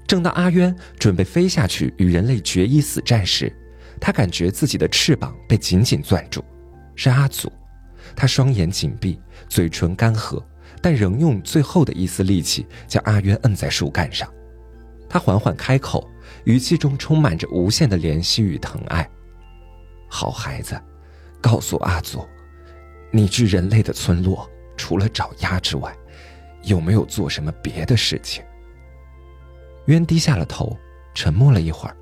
[0.06, 3.50] 正当阿渊准备飞下去与人类决一死战时，
[3.98, 6.44] 他感觉自己的翅膀被紧紧攥住，
[6.94, 7.50] 是阿祖。
[8.16, 10.42] 他双眼紧闭，嘴唇干涸，
[10.82, 14.32] 但仍用最后的一丝力气将阿渊摁在树干上。
[15.08, 16.08] 他缓缓开口，
[16.44, 19.08] 语气中充满着无限的怜惜与疼爱。
[20.08, 20.80] 好孩子，
[21.40, 22.26] 告诉阿祖，
[23.10, 25.94] 你去人类的村落，除了找鸭之外，
[26.62, 28.44] 有没有做什么别的事情？
[29.86, 30.76] 渊低下了头，
[31.14, 31.96] 沉默了一会儿，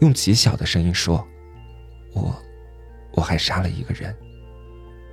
[0.00, 1.24] 用极小的声音说
[2.12, 2.34] ：“我，
[3.12, 4.14] 我还杀了一个人，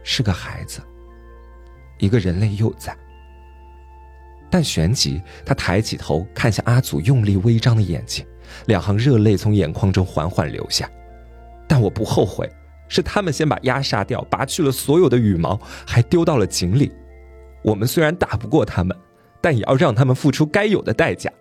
[0.04, 0.82] 是个孩子，
[2.00, 2.98] 一个人类幼崽。
[4.50, 8.26] 但旋即他抬起头看向阿祖用力微张的眼睛，
[8.68, 10.90] 两行热泪从眼眶中缓缓流下。
[11.68, 12.50] 但我不后悔，
[12.88, 16.92] 是他们先把鸭杀掉，拔去了所有的羽毛，还丢到了井里。
[17.64, 18.96] 我们虽然打不过他们，
[19.42, 21.32] 但也要让他们付出该有的代价。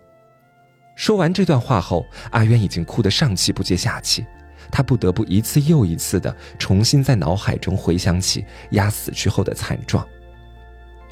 [0.95, 4.25] 说完这段话后，阿渊已经哭得上气不接下气，
[4.71, 10.05] 他不得不一次又一次地重新在脑海中回想起鸭死去后的惨状。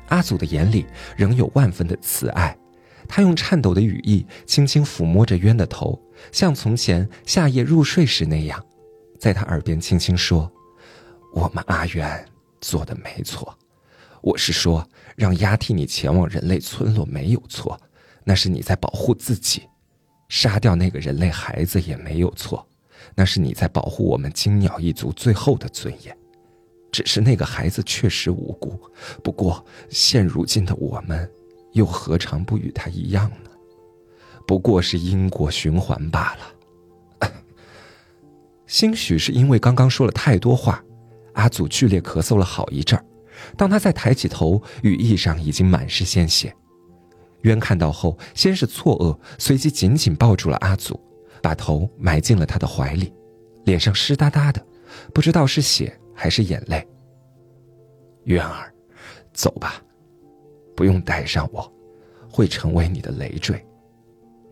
[0.09, 0.85] 阿祖的眼里
[1.17, 2.55] 仍有万分的慈爱，
[3.07, 5.99] 他用颤抖的语翼轻轻抚摸着渊的头，
[6.31, 8.63] 像从前夏夜入睡时那样，
[9.19, 10.51] 在他耳边轻轻说
[11.33, 12.25] ：“我们阿渊
[12.61, 13.57] 做的没错，
[14.21, 17.79] 我是说让鸭替你前往人类村落没有错，
[18.23, 19.61] 那是你在保护自己；
[20.29, 22.67] 杀掉那个人类孩子也没有错，
[23.15, 26.15] 那是你在保护我们金鸟一族最后的尊严。”
[26.93, 28.79] 只是那个孩子确实无辜，
[29.23, 31.27] 不过现如今的我们，
[31.71, 33.49] 又何尝不与他一样呢？
[34.45, 37.29] 不过是因果循环罢了。
[38.67, 40.83] 兴许是因为刚刚说了太多话，
[41.33, 43.03] 阿祖剧烈咳嗽了好一阵儿。
[43.57, 46.55] 当他再抬起头，羽翼上已经满是鲜血。
[47.41, 51.01] 渊看到后，先是错愕，随即紧紧抱住了阿祖，
[51.41, 53.11] 把头埋进了他的怀里，
[53.65, 54.63] 脸上湿哒哒的，
[55.11, 55.99] 不知道是血。
[56.13, 56.87] 还是眼泪。
[58.25, 58.73] 渊儿，
[59.33, 59.81] 走吧，
[60.75, 61.71] 不用带上我，
[62.29, 63.63] 会成为你的累赘。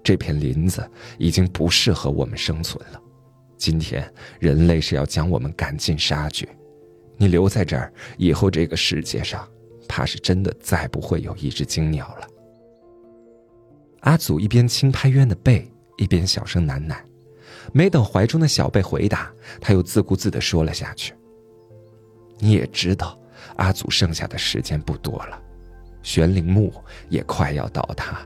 [0.04, 3.02] 这片林子已经不适合我们生存了。
[3.58, 6.48] 今天人类是要将我们赶尽杀绝，
[7.18, 9.48] 你留在这儿，以后这个世界上，
[9.88, 12.28] 怕是真的再不会有一只金鸟了。
[14.00, 16.98] 阿祖一边轻拍渊的背，一边小声喃喃。
[17.72, 21.14] 没等怀中的小贝回答，他又自顾自地说了下去。
[22.44, 23.16] 你也知道，
[23.58, 25.40] 阿祖剩下的时间不多了，
[26.02, 26.74] 玄灵墓
[27.08, 28.20] 也快要倒塌，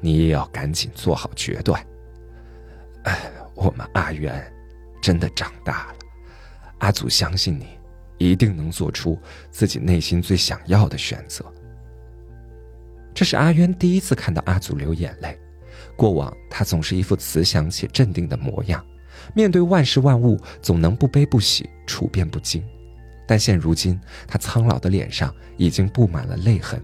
[0.00, 1.84] 你也要赶紧做好决断。
[3.02, 4.52] 哎，我们阿元
[5.02, 5.94] 真的长大了，
[6.78, 7.66] 阿祖相信你，
[8.18, 9.18] 一定能做出
[9.50, 11.44] 自己内心最想要的选择。
[13.12, 15.36] 这是阿渊第一次看到阿祖流眼泪，
[15.96, 18.84] 过往他总是一副慈祥且镇定的模样，
[19.34, 22.62] 面对万事万物总能不悲不喜，处变不惊。
[23.26, 26.82] 但现如今，他苍老的脸上已经布满了泪痕，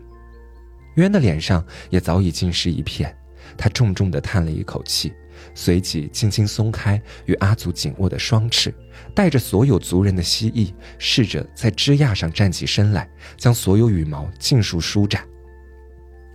[0.96, 3.16] 渊的脸上也早已浸湿一片。
[3.56, 5.12] 他重重地叹了一口气，
[5.54, 8.72] 随即轻轻松开与阿祖紧握的双翅，
[9.14, 15.26] 带着所有族人的蜥蜴，试着在枝桠上站起身来，将所有羽毛尽数舒展。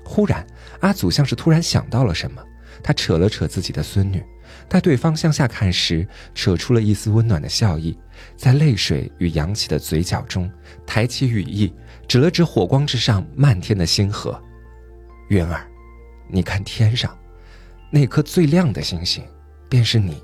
[0.03, 0.45] 忽然，
[0.81, 2.43] 阿祖像是突然想到了什么，
[2.83, 4.23] 他扯了扯自己的孙女。
[4.69, 7.97] 待对方向下看时，扯出了一丝温暖的笑意，
[8.35, 10.51] 在泪水与扬起的嘴角中，
[10.85, 11.73] 抬起羽翼，
[12.07, 14.41] 指了指火光之上漫天的星河。
[15.29, 15.67] 渊儿，
[16.29, 17.17] 你看天上，
[17.91, 19.23] 那颗最亮的星星，
[19.69, 20.21] 便是你。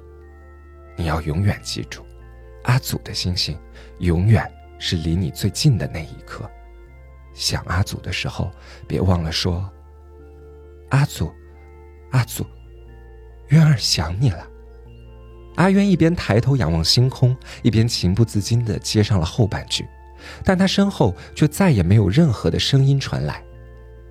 [0.96, 2.06] 你要永远记住，
[2.64, 3.58] 阿祖的星星，
[4.00, 6.50] 永远是离你最近的那一颗。
[7.34, 8.52] 想阿祖的时候，
[8.88, 9.68] 别忘了说
[10.90, 11.34] ：“阿祖，
[12.12, 12.46] 阿祖。”
[13.50, 14.48] 渊儿想你了。
[15.56, 19.88] 阿渊一边抬头仰望星空，一边情不自禁地接上了后半句，
[20.44, 23.44] 但他身后却再也没有任何的声音传来。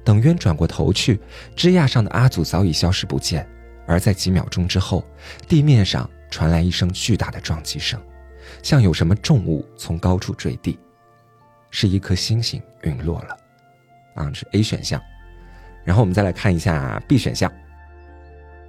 [0.05, 1.21] 等渊转过头去，
[1.55, 3.49] 枝桠上的阿祖早已消失不见，
[3.87, 5.05] 而在几秒钟之后，
[5.49, 8.01] 地面上传来一声巨大的撞击声，
[8.63, 10.79] 像有什么重物从高处坠地，
[11.71, 13.37] 是一颗星星陨落了。
[14.15, 15.01] 啊，是 A 选项。
[15.85, 17.51] 然后我们再来看一下 B 选项。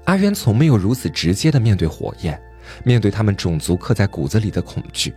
[0.05, 2.41] 阿渊从没有如此直接的面对火焰，
[2.83, 5.13] 面对他们种族刻在骨子里的恐惧，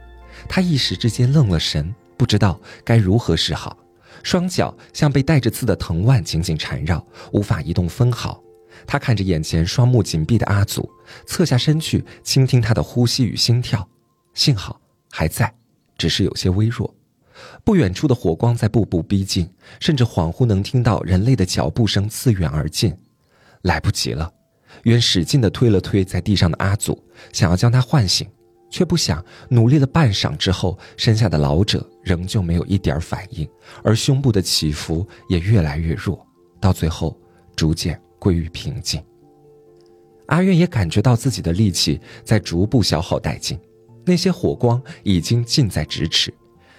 [0.48, 3.76] 他一时之间愣了神，不知道该如何是好，
[4.22, 8.42] 双脚像被带着刺的藤蔓紧紧缠绕，无法移动分毫。
[8.86, 10.88] 他看着眼前双目紧闭的阿祖，
[11.26, 13.88] 侧下身去倾听他的呼吸与心跳，
[14.34, 15.52] 幸好还在，
[15.96, 16.94] 只是有些微弱。
[17.64, 19.48] 不远处的火光在步步逼近，
[19.80, 22.96] 甚至恍惚能听到人类的脚步声自远而近，
[23.62, 24.32] 来不及了。
[24.86, 27.00] 渊使劲地推了推在地上的阿祖，
[27.32, 28.26] 想要将他唤醒，
[28.70, 33.48] 却不想努力了半晌之后，身下的老者仍旧没有一点反应，
[33.82, 36.24] 而胸部的起伏也越来越弱，
[36.60, 37.20] 到最后
[37.56, 39.02] 逐渐归于平静。
[40.28, 43.58] 阿渊也感觉到自己的力气在逐步消耗殆尽，
[44.04, 46.32] 那些火光已经近在咫尺，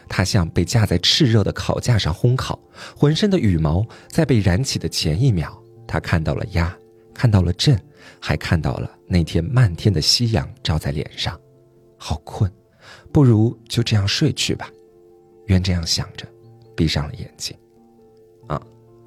[0.08, 2.58] 他像被架在炽热的烤架上烘烤，
[2.96, 6.74] 浑身的羽毛在被燃起的前一秒，他看到了鸭。
[7.14, 7.76] 看到了朕，
[8.20, 11.40] 还看到了那天漫天的夕阳照在脸上，
[11.98, 12.52] 好困，
[13.12, 14.70] 不如就这样睡去吧。
[15.48, 16.28] 愿这样想着，
[16.76, 17.58] 闭上了眼睛。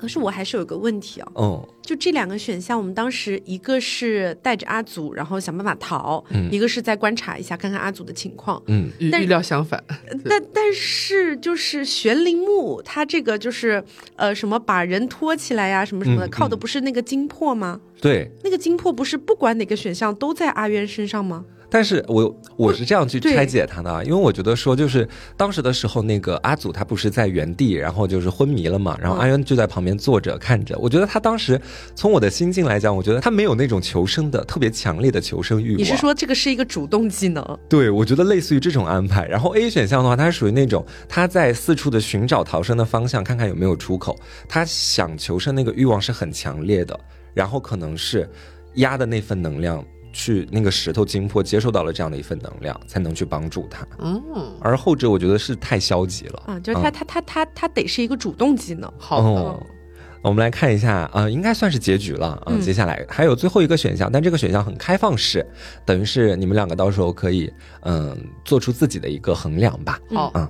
[0.01, 9.83] 啊，可是我还是有个问题哦，嗯，就这两个选项，我们当时一个是带着阿祖，然后想办法逃，一个是再观察一下，看看阿祖的情况，嗯，但预预料相反。
[10.25, 13.83] 但但是就是玄灵木，它这个就是
[14.17, 17.81] 呃什么把人拖起来呀，什么什么的，嗯靠的不是那个精魄吗？
[18.01, 18.31] 对。
[18.43, 21.45] 那个精魄不是不管哪个选项都在阿渊身上吗？
[21.71, 30.77] 但是我我是这样去拆解它的啊，因为我觉得说就是当时的时候，那个阿祖他不是在原地，然后就是昏迷了嘛，然后嗯阿渊就在旁边坐着看着。
[30.79, 31.61] 我觉得他当时
[31.95, 35.79] 从我的心境来讲，我觉得他没有那种求生的特别强烈的求生欲望。
[35.79, 37.59] 你是说这个是一个主动技能？
[37.69, 39.27] 对，我觉得类似于这种安排。
[39.27, 44.19] 然后 A 选项的话，它是属于那种他在四处的寻找逃生的方向，看看有没有出口。
[44.49, 46.99] 他想求生那个欲望是很强烈的，
[47.33, 48.29] 然后可能是
[48.75, 53.87] 压的那份能量去那个石头精魄接受到了这样的一份能量，才能去帮助他。
[53.99, 54.23] 嗯，
[54.61, 58.93] 而后者我觉得是太消极了啊，就是他他他他他得是一个主动技能。
[58.99, 59.41] 好的。
[59.41, 59.67] 哦
[60.23, 65.47] 我们来看一下，呃，应该算是结局了啊、嗯接下来还有最后一个选项，但这个选项很开放式，
[65.87, 67.51] 等于是你们两个到时候可以，
[67.85, 69.99] 嗯、做出自己的一个衡量吧。
[70.15, 70.47] 好嗯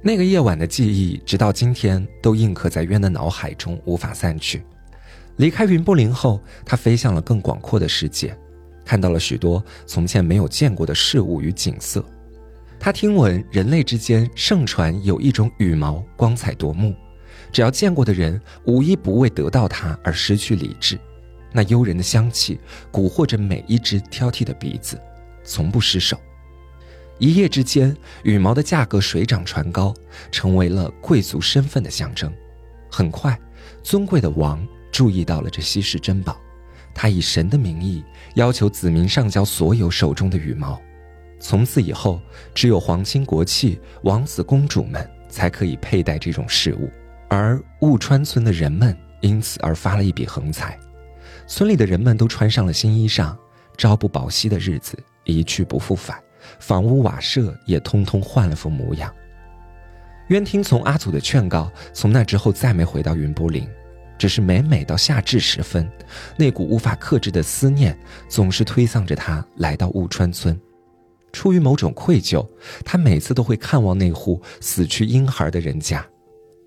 [0.00, 4.62] 那个夜晚的记忆，直到今天都印刻在渊的脑海中，无法散去。
[5.36, 8.36] 离开云布林后，他飞向了更广阔的世界，
[8.84, 12.04] 看到了许多从前没有见过的事物与景色。
[12.78, 16.94] 他听闻人类之间盛传有一种羽毛，光彩夺目，
[17.52, 20.98] 只要见过的人，无一不为得到它而失去理智。
[21.52, 22.58] 那诱人的香气
[22.90, 25.00] 蛊惑着每一只挑剔的鼻子，
[25.44, 26.18] 从不失手。
[27.18, 29.94] 一夜之间，羽毛的价格水涨船高，
[30.32, 32.32] 成为了贵族身份的象征。
[32.90, 33.38] 很快，
[33.82, 36.38] 尊贵的王注意到了这稀世珍宝，
[36.94, 40.80] 他以神的名义要求子民上交所有手中的羽毛。
[41.40, 42.20] 从此以后，
[42.54, 46.88] 只有皇亲国戚、王子公主们才可以佩戴这种饰物，
[47.28, 50.78] 而雾川村的人们因此而发了一笔横财。
[51.48, 53.36] 村里的人们都穿上了新衣裳，
[53.76, 56.16] 朝不保夕的日子一去不复返，
[56.60, 59.12] 房屋瓦舍也通通换了副模样。
[60.28, 63.68] 渊听从阿祖的劝告，从那之后再没回到云波林，
[64.22, 65.90] 只是每每到夏至时分，
[66.36, 67.98] 那股无法克制的思念
[68.28, 70.56] 总是推搡着他来到雾川村。
[71.32, 72.48] 出于某种愧疚，
[72.84, 76.06] 他每次都会看望那户死去婴孩的人家，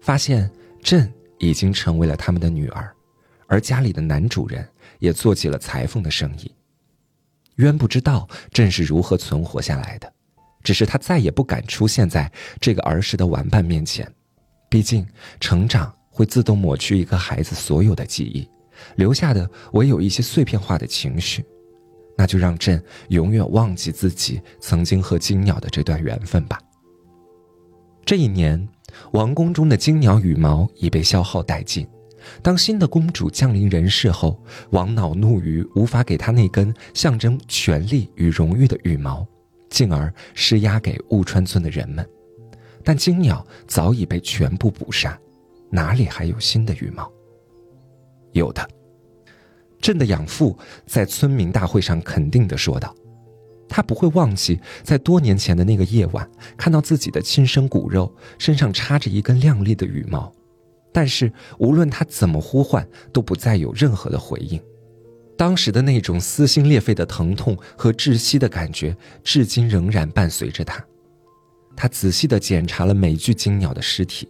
[0.02, 0.52] 发现
[0.84, 2.94] 朕已经成为了他们的女儿，
[3.48, 4.68] 而家里的男主人
[5.00, 6.54] 也做起了裁缝的生意。
[7.56, 10.12] 渊不知道朕是如何存活下来的，
[10.62, 12.30] 只是他再也不敢出现在
[12.60, 14.14] 这个儿时的玩伴面前，
[14.70, 15.08] 毕竟
[15.40, 18.48] 成长会自动抹去一个孩子所有的记忆，
[18.96, 21.44] 留下的唯有一些碎片化的情绪。
[22.18, 26.58] 那就让朕永远忘记自己曾经和金鸟的这段缘分吧。
[28.06, 28.66] 这一年，
[29.12, 31.86] 王宫中的金鸟羽毛已被消耗殆尽。
[32.42, 39.28] 当新的公主降临人世后，王恼怒于无法给她那根象征权力与荣誉的羽毛，
[39.70, 42.08] 进而施压给雾川村的人们。
[42.82, 45.20] 但金鸟早已被全部捕杀，
[45.76, 47.12] 哪里还有新的羽毛？
[48.32, 48.66] 有的。
[49.82, 50.58] 朕的养父
[50.88, 52.96] 在村民大会上肯定的说道
[53.68, 60.34] ：“他不会忘记在多年前的那个夜晚，看到自己的亲生骨肉身上插着一根亮丽的羽毛。
[60.94, 64.58] 但是无论他怎么呼唤，都不再有任何的回应。
[65.38, 70.82] 当时的那种撕心裂肺的疼痛和窒息的感觉，至今仍然伴随着他。
[71.76, 74.30] 他仔细地检查了每具金鸟的尸体，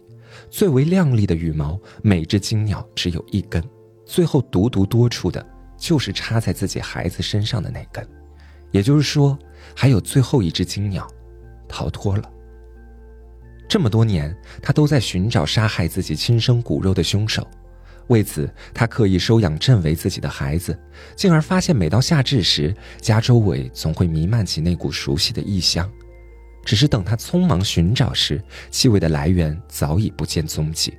[0.56, 3.62] 最为亮丽的羽毛，每只金鸟只有一根。”
[4.06, 5.46] 最后独独多出的，
[5.76, 8.08] 就是插在自己孩子身上的那根，
[8.70, 9.38] 也就是说，
[9.74, 11.06] 还有最后一只金鸟
[11.68, 12.32] 逃脱了。
[13.68, 17.46] 这么多年，他都在寻找杀害自己亲生骨肉的凶手，
[18.06, 20.74] 为此，他刻意收养朕为自己的孩子，
[21.14, 25.86] 进而发现每到夏至时，家周围总会弥漫起那股熟悉的异香。
[26.66, 28.42] 只是等他匆忙寻找时，
[28.72, 30.92] 气味的来源早已不见踪迹。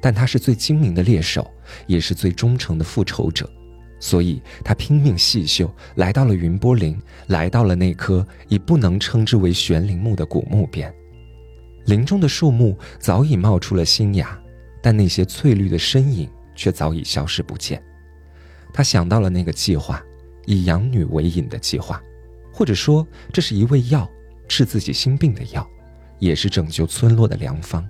[0.00, 1.50] 但他是最精明的猎手，
[1.88, 3.50] 也是最忠诚的复仇者，
[3.98, 6.96] 所以他拼命细嗅，来到了云波林，
[7.26, 10.92] 来到了那棵已不能称之为玄灵木的古墓边。
[11.86, 14.38] 林中的树木早已冒出了新芽，
[14.80, 17.82] 但那些翠绿的身影却早已消失不见。
[18.72, 20.00] 他想到了那个计划，
[20.46, 22.00] 以养女为引的计划，
[22.52, 24.08] 或者说这是一味药，
[24.52, 25.66] 治自己心病的药，
[26.18, 27.88] 也是拯救村落的良方。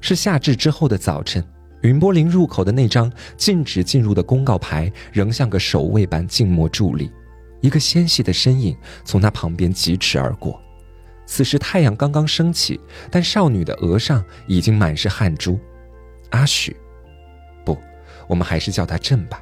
[0.00, 1.44] 是夏至之后的早晨，
[1.82, 7.10] 云波林入口的那张禁止进入的公告牌仍像个守卫般静默伫立，
[7.60, 10.60] 一个纤细的身影从他旁边疾驰而过。
[11.26, 15.58] 此时太阳刚刚升起，但少女的额上已经满是汗珠。
[16.30, 16.76] 阿许，
[17.64, 17.78] 不，
[18.26, 19.40] 我们还是叫他朕吧。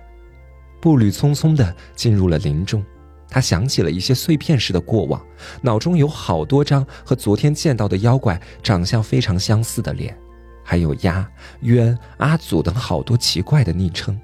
[0.82, 2.84] 步履匆匆地进入了林中，
[3.28, 5.20] 他想起了一些碎片式的过往，
[5.60, 10.16] 脑中有好多张和昨天见到的妖怪长相非常相似的脸，
[10.64, 11.28] 还有鸭、
[11.60, 14.18] 渊、阿祖等好多奇怪的昵称。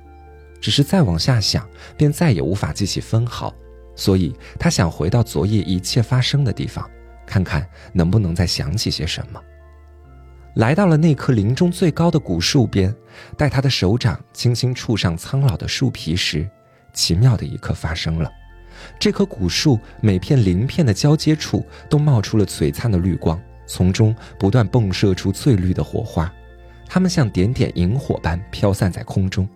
[0.60, 3.52] 只是再往下想，便再也无法记起分毫，
[3.96, 6.88] 所以他想回到昨夜一切发生的地方，
[7.26, 9.40] 看看能不能再想起些什么。
[10.54, 12.94] 来到了那棵林中最高的古树边，
[13.36, 16.48] 待他的手掌轻轻触上苍老的树皮时，
[16.92, 18.30] 奇妙的一刻发生了。
[18.98, 26.32] 这棵古树每片鳞片的交接处都冒出了璀璨的绿光，从中不断迸射出翠绿的火花，
[26.86, 29.48] 它们像点点萤火般飘散在空中，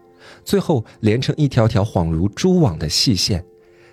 [0.45, 3.45] 最后连成一条条恍如蛛网的细线，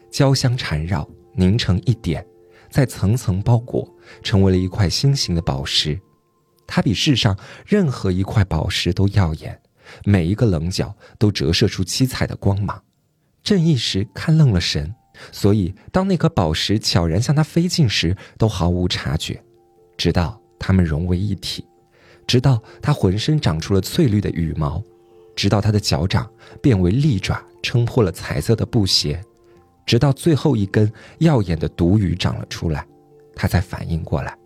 [0.09, 2.25] 交相缠绕，凝成一点，
[2.69, 3.87] 再层层包裹，
[4.21, 5.99] 成为了一块心形的宝石。
[6.65, 9.59] 它比世上任何一块宝石都耀眼，
[10.05, 12.81] 每一个棱角都折射出七彩的光芒。
[13.43, 14.95] 朕一时看愣了神，
[15.31, 19.41] 所以当那颗宝石悄然向他飞近时，都毫无察觉。
[19.97, 21.65] 直到它们融为一体，
[22.25, 24.81] 直到他浑身长出了翠绿的羽毛，
[25.35, 26.29] 直到他的脚掌
[26.61, 29.21] 变为利爪，撑破了彩色的布鞋，
[29.85, 32.85] 直到最后一根耀眼的毒羽长了出来，
[33.35, 34.37] 他才反应过来。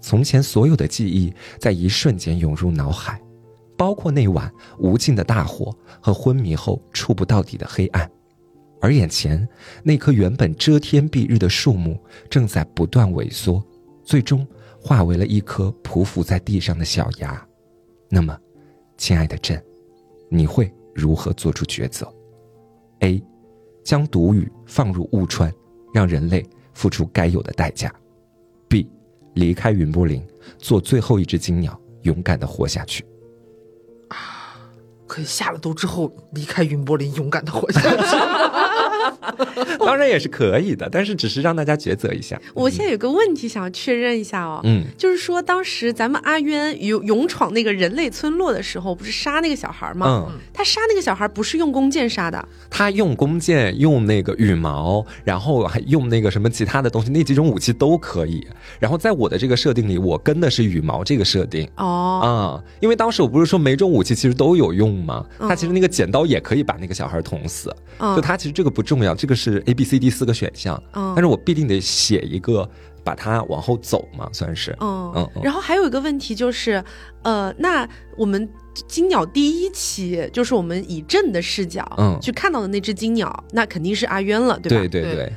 [0.00, 3.20] 从前所有的记忆在一瞬间涌入脑海，
[3.76, 8.10] 包括那晚无尽的大火和昏迷后触不到底的黑暗，
[8.82, 9.48] 而眼前
[9.84, 11.96] 那棵原本遮天蔽日的树木
[12.28, 13.64] 正在不断萎缩，
[14.02, 14.44] 最终
[14.80, 17.46] 化为了一颗匍匐在地上的小芽。
[18.10, 18.36] 那么，
[18.98, 19.62] 亲爱的朕，
[20.28, 22.12] 你会如何做出抉择
[22.98, 23.22] ？A，
[23.84, 25.54] 将毒雨放入雾川，
[25.94, 27.94] 让人类付出该有的代价。
[28.68, 28.90] B.
[29.34, 30.26] 离开云波林，
[30.58, 33.06] 做最后一只金鸟，勇敢的活下去。
[35.12, 38.16] 啊，可以下了毒之后离开云柏林，勇敢的活下去。
[39.78, 42.40] 当然也是可以的，但是只是让大家抉择一下。
[42.54, 50.26] 我现在有个问题想要确认一下哦，嗯，就是说当时咱们阿渊勇勇闯那个人类村落的时候，不是杀那个小孩吗？
[50.30, 58.46] 嗯，他杀那个小孩不是用弓箭杀的，他用弓箭，用那个羽毛，然后还用那个什么其他的东西，那几种武器都可以。
[58.78, 65.26] 然后在我的这个设定里，我跟的是羽毛这个设定哦啊，因为当时我不是说每种武器其实都有用吗？
[65.38, 72.68] 他其实那个剪刀也可以把那个小孩捅死，就他其实这个不重要，这个是 A B C D 四个选项，但是我必定得写一个，
[73.04, 74.76] 把它往后走嘛，算是。
[74.80, 75.42] 嗯嗯。
[75.42, 76.82] 然后还有一个问题就是，
[77.22, 78.48] 呃，那我们
[78.88, 84.88] 金鸟第一期就是我们以朕的视角，嗯，去看到的那只金鸟，那肯定是阿渊了，对吧？
[84.88, 85.32] 对对对。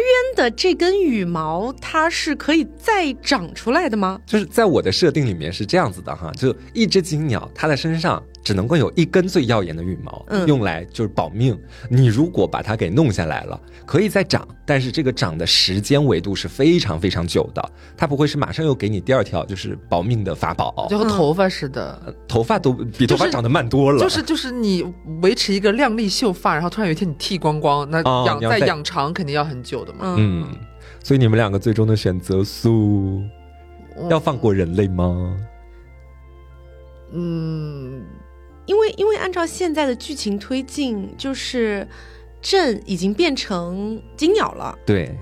[0.00, 4.20] 渊的这根羽毛，它是可以再长出来的吗？
[4.26, 8.22] 就是在我的设定里面是这样子的哈，就一只金鸟，它的身上。
[8.42, 11.58] 只能够有一根最耀眼的羽毛，用来就是保命。
[11.88, 17.70] 你如果把它给弄下来了，可以再长，但是这个长的时间维度是非常非常久的。
[17.96, 23.98] 它不会是马上又给你第二条就是保命的法宝，就和头发似的，头发都比头发长得慢多了。
[23.98, 24.84] 就是就是你
[25.22, 30.14] 维持一个亮丽秀发，然后突然有一天你剃光光，那养再养长肯定要很久的嘛。
[30.16, 30.46] 嗯，
[31.04, 33.22] 所以你们两个最终的选择，素
[34.08, 35.36] 要放过人类吗？
[37.12, 38.02] 嗯。
[38.66, 41.86] 因为因为按照现在的剧情推进，就是
[42.40, 44.78] 朕已经变成金鸟了。
[44.86, 45.14] 对，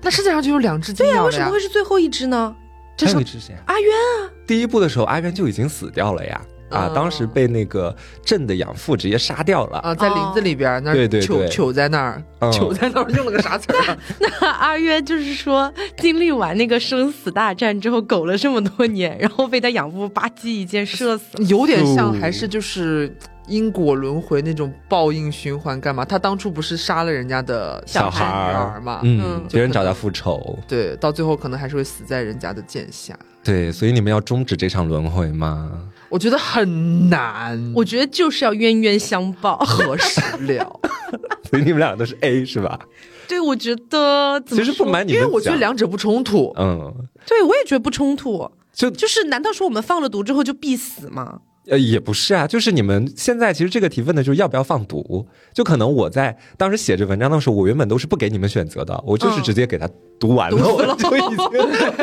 [0.00, 2.54] 那世界上就有两只金鸟呀，为什么会是最后一只呢？
[2.96, 3.54] 最后一只谁？
[3.66, 4.30] 阿渊啊！
[4.46, 6.40] 第一部的时候，阿渊就已经死掉了呀。
[6.70, 6.90] 啊！
[6.94, 7.94] 当时被那个
[8.24, 13.96] 朕的养父直接杀掉了啊，在林子里边那糗糗在那儿，糗在那儿用了个啥词儿？
[14.20, 23.14] 那阿渊就是说，经历完那个生死大战之后，苟了这么多年，然后被他养父吧唧一箭射死， 有点像还是就是
[23.46, 25.80] 因果轮回那种报应循环？
[25.80, 26.04] 干嘛？
[26.04, 29.00] 他当初不是杀了人家的小孩儿嘛？
[29.04, 33.18] 嗯，别人找他复仇，对，到最后可能还是会死在人家的剑下。
[33.42, 35.70] 对，所以你们要终止这场轮回吗？
[36.08, 40.80] 我觉得很难，我觉得就是要冤冤相报何时了？
[41.50, 42.78] 所以你们俩都是 A 是吧？
[43.26, 46.52] 对，我觉得其实不瞒你们因为我觉得两者不冲突。
[46.58, 46.94] 嗯，
[47.26, 48.50] 对，我也觉得不冲突。
[48.72, 51.40] 就就是，难道说我们放了毒之后就必死吗？
[51.68, 59.88] 呃，也不是啊，就是你们现在其实这个提问的就是要不要放毒，就可能我在当时写这文章的时候，我原本都是不给你们选择的，我就是直接给他
[60.18, 61.50] 读完了，我就已经后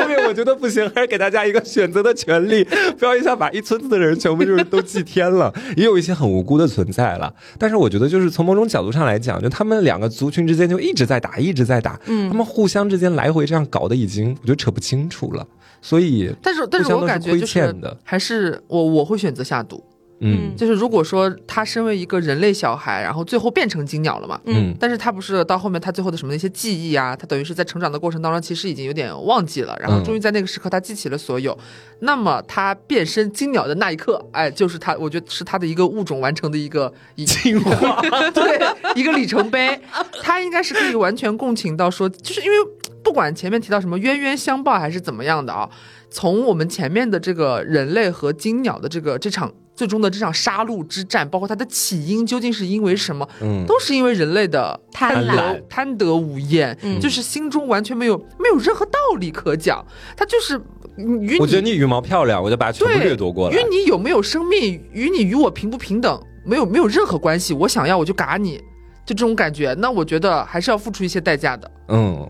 [0.06, 2.64] 面我觉得不行，还是给大家一个选择的权利，
[2.98, 7.34] 不要一下把一村子的人全部就是都祭天了，也有一些很无辜的存在了。
[7.58, 15.46] 但是我觉得就是从某种角度上来讲，就他们两个族群之间就一直在打，一直在打，嗯，他们互相之间来回这样搞的已经我觉得扯不清楚了。
[15.86, 19.80] 所以但是但是我感觉就是是还是我我会选择下毒。
[20.20, 31.56] 嗯，就是如果说他身为一个人类小孩，然后最后变成金鸟了嘛，嗯，但是他不是到后面他最后的什么那些记忆啊，他等于是在成长的过程当中其实已经有点忘记了，然后终于在那个时刻他记起了所有，
[32.00, 38.00] 那么他变身金鸟的那一刻，哎，就是他，我觉得是他的一个物种完成的一个进化，
[38.32, 38.58] 对，
[38.94, 39.78] 一个里程碑，
[40.22, 42.56] 他应该是可以完全共情到说，就是因为
[43.02, 45.68] 不管前面提到什么冤冤相报还是怎么样的啊，
[46.10, 49.52] 从我们前面的这个人类和金鸟的这个这场。
[49.76, 53.28] 最终的这场杀戮之战，包括它的起因究竟是因为什么？
[53.42, 59.84] 嗯，都是因为人类的贪婪、贪得无厌，就是心中完全没有没有任何道理可讲。
[60.16, 60.58] 它就是
[60.96, 63.54] 与我觉得你羽毛漂亮，我就把全部掠夺过来。
[63.54, 67.52] 与你有没有生命，与你与我平不平等，没有没有任何关系。
[67.52, 68.56] 我想要我就嘎你，
[69.04, 69.74] 就这种感觉。
[69.74, 71.70] 那我觉得还是要付出一些代价的。
[71.88, 72.26] 嗯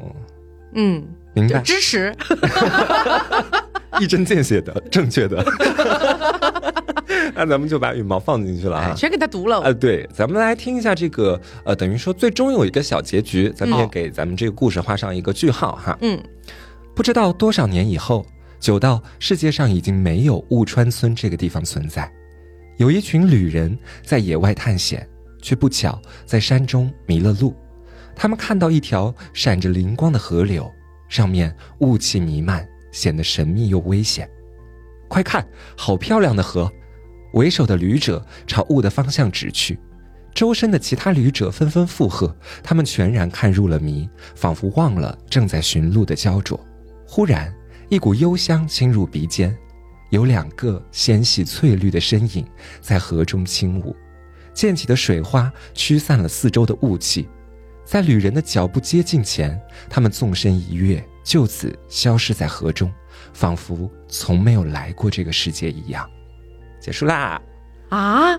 [0.74, 1.04] 嗯，
[1.36, 2.14] 明白，支持。
[4.00, 5.42] 一针见血的，正确的。
[7.34, 9.60] 那咱们就把羽毛放进去了啊，全给他读了。
[9.60, 15.96] 呃，对，咱们来听一下这个，呃，等于说最终有一个小结局，咱们也给咱们这个故事画上一个句号哈。
[16.02, 16.18] 嗯，
[16.94, 18.26] 不知道多少年以后，
[18.60, 22.10] 久到世界上已经没有雾川村这个地方存在，
[22.76, 25.08] 有一群旅人在野外探险，
[25.40, 27.54] 却不巧在山中迷了路。
[28.14, 30.70] 他们看到一条闪着灵光的河流，
[31.08, 32.66] 上面雾气弥漫。
[32.92, 34.26] 显得神秘又危险。
[35.06, 35.46] 快看，
[35.76, 36.72] 好漂亮的河！
[37.34, 39.78] 为首的旅者朝雾的方向指去，
[40.34, 42.34] 周身的其他旅者纷纷附和。
[42.62, 46.58] 他们全然看入了迷，仿佛忘了正在寻路的焦灼。
[47.06, 47.54] 忽然，
[47.90, 49.54] 一股幽香侵入鼻尖，
[50.08, 52.46] 有两个纤细翠绿的身影
[52.80, 53.94] 在河中轻舞，
[54.54, 57.28] 溅起的水花驱散了四周的雾气。
[57.86, 59.58] 在旅人的脚步接近前，
[59.88, 61.02] 他们纵身一跃。
[61.22, 62.92] 就此消失在河中，
[63.32, 66.08] 仿佛从没有来过这个世界一样。
[66.80, 67.40] 结束啦！
[67.88, 68.38] 啊？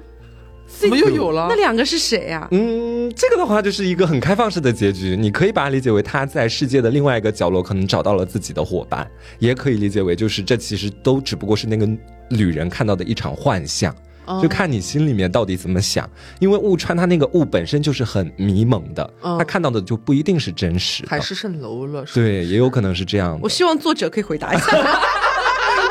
[0.68, 1.48] 怎么又有了？
[1.50, 2.48] 那两个是谁呀？
[2.52, 11.86] 嗯，这个的话就是一个很开放式的结局，你可以把它理解为他在世界的另外一个角落可能找到了自己的伙伴，也可以理解为就是这其实都只不过是那个
[12.30, 13.93] 旅人看到的一场幻象。
[14.42, 16.10] 就看你心里面到底怎么想，
[16.40, 21.06] 因为雾川他那个雾本身就是很迷蒙的，他看到的就不一定是真实。
[21.08, 23.40] 海市蜃楼了，对，也有可能是这样。
[23.42, 24.66] 我希望作者可以回答一下。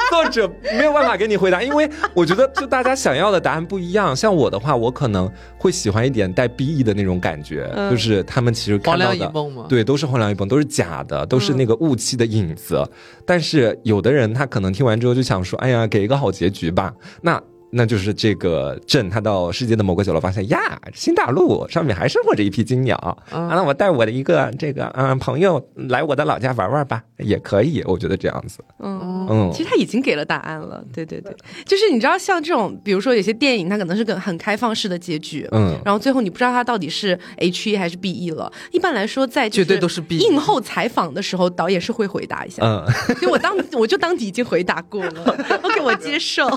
[0.09, 4.14] 作者没有办法给你回答，因为我觉得就大家想要的答案不一样。
[4.14, 9.32] 像我的话，我可能会喜欢一点带 B E 的那种感觉，就是他们其实看到的，
[9.68, 12.82] 对，都是荒凉一梦，都是假的，都是那个雾气的影子。
[13.26, 16.95] 但是有的人他可能听完之后就想说，哎呀，给一个好结局吧。
[17.20, 17.43] 那。
[17.70, 23.48] 那就是这个镇，他到世界的某个角落，发现呀，新大陆上面还生活着一批金鸟啊。
[23.50, 27.82] 那我带我的一个这个嗯朋友来我的老家玩玩吧，也可以。
[27.86, 30.82] 我觉得这样子，嗯嗯，其实他已经给了答案了。
[30.92, 38.50] 对对对，就是你知道，像这种，比如说有些电影，它可能是个很开放式的结局，嗯，然后最后你不知道它到底是 H E 还是 B E 了。
[38.72, 40.18] 一般来说，在绝对都是 B。
[40.18, 42.86] 映后采访的时候，导演是会回答一下，嗯，
[43.18, 46.48] 所以我当 我就当已经回答过了， OK，我接受。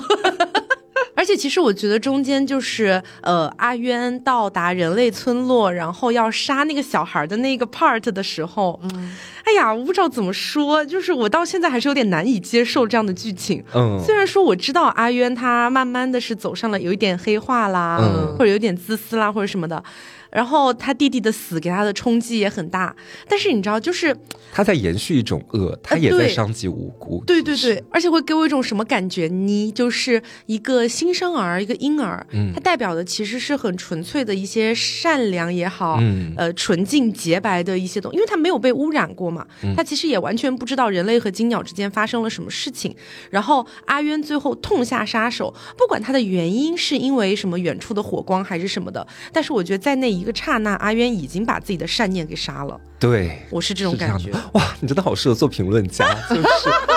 [1.20, 9.14] 而且其实我觉得中间就是呃阿渊到达人类村落，然后要杀那个小孩的那个 part 的时候，嗯，
[9.44, 13.62] 哎呀，我不知道怎么说，就是我到现在还是有点难以接受这样的剧情。
[13.74, 18.00] 嗯，虽然说我知道阿渊他慢慢的是走上了有一点黑化啦，
[18.38, 19.84] 或者有点自私啦，或者什么的。
[20.30, 22.94] 然后他弟弟的死给他的冲击也很大，
[23.28, 24.16] 但是你知道，就是
[24.52, 27.22] 他在延续一种恶，他也在伤及无辜。
[27.26, 29.26] 对对对，而且会给我一种什么感觉？
[29.26, 32.24] 你就是一个新生儿，一个婴儿，
[32.54, 36.00] 他代表的其实是很纯粹的一些善良也好，
[36.36, 39.44] 呃，纯净洁白的一些东西，因为他没有被污染过嘛，
[39.76, 42.94] 他其实也完全不知道人类和金鸟之间发生了什么事情。
[43.30, 50.19] 然后阿渊最后痛下杀手，不管他的原因是因为什么远处的火光还是什么的，但是我觉得在那。
[50.19, 52.80] 一个刹那，阿渊已经把自己的善念给杀了。
[52.98, 54.30] 对，我是这种感觉。
[54.52, 56.42] 哇，你真的好适合做评论家，就是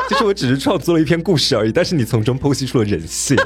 [0.09, 3.38] 就是，我只是创作了一篇故事而已，但是你从中剖析出了人性，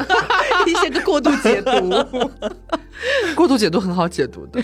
[0.88, 1.72] 一个过度解读。
[3.36, 4.60] 过度解读很好解读的，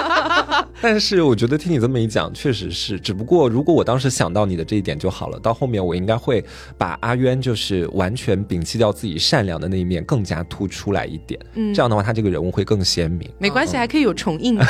[0.82, 3.00] 但是我觉得听你这么一讲，确实是。
[3.00, 6.44] 只不过如果我当时想到你的这一点就好了，到后面我应该会
[6.76, 11.40] 把阿渊就是完全摒弃掉自己善良的那一面，更加突出来一点。
[11.54, 13.26] 嗯，这样的话他这个人物会更鲜明。
[13.38, 14.60] 没关系，还可以有重映。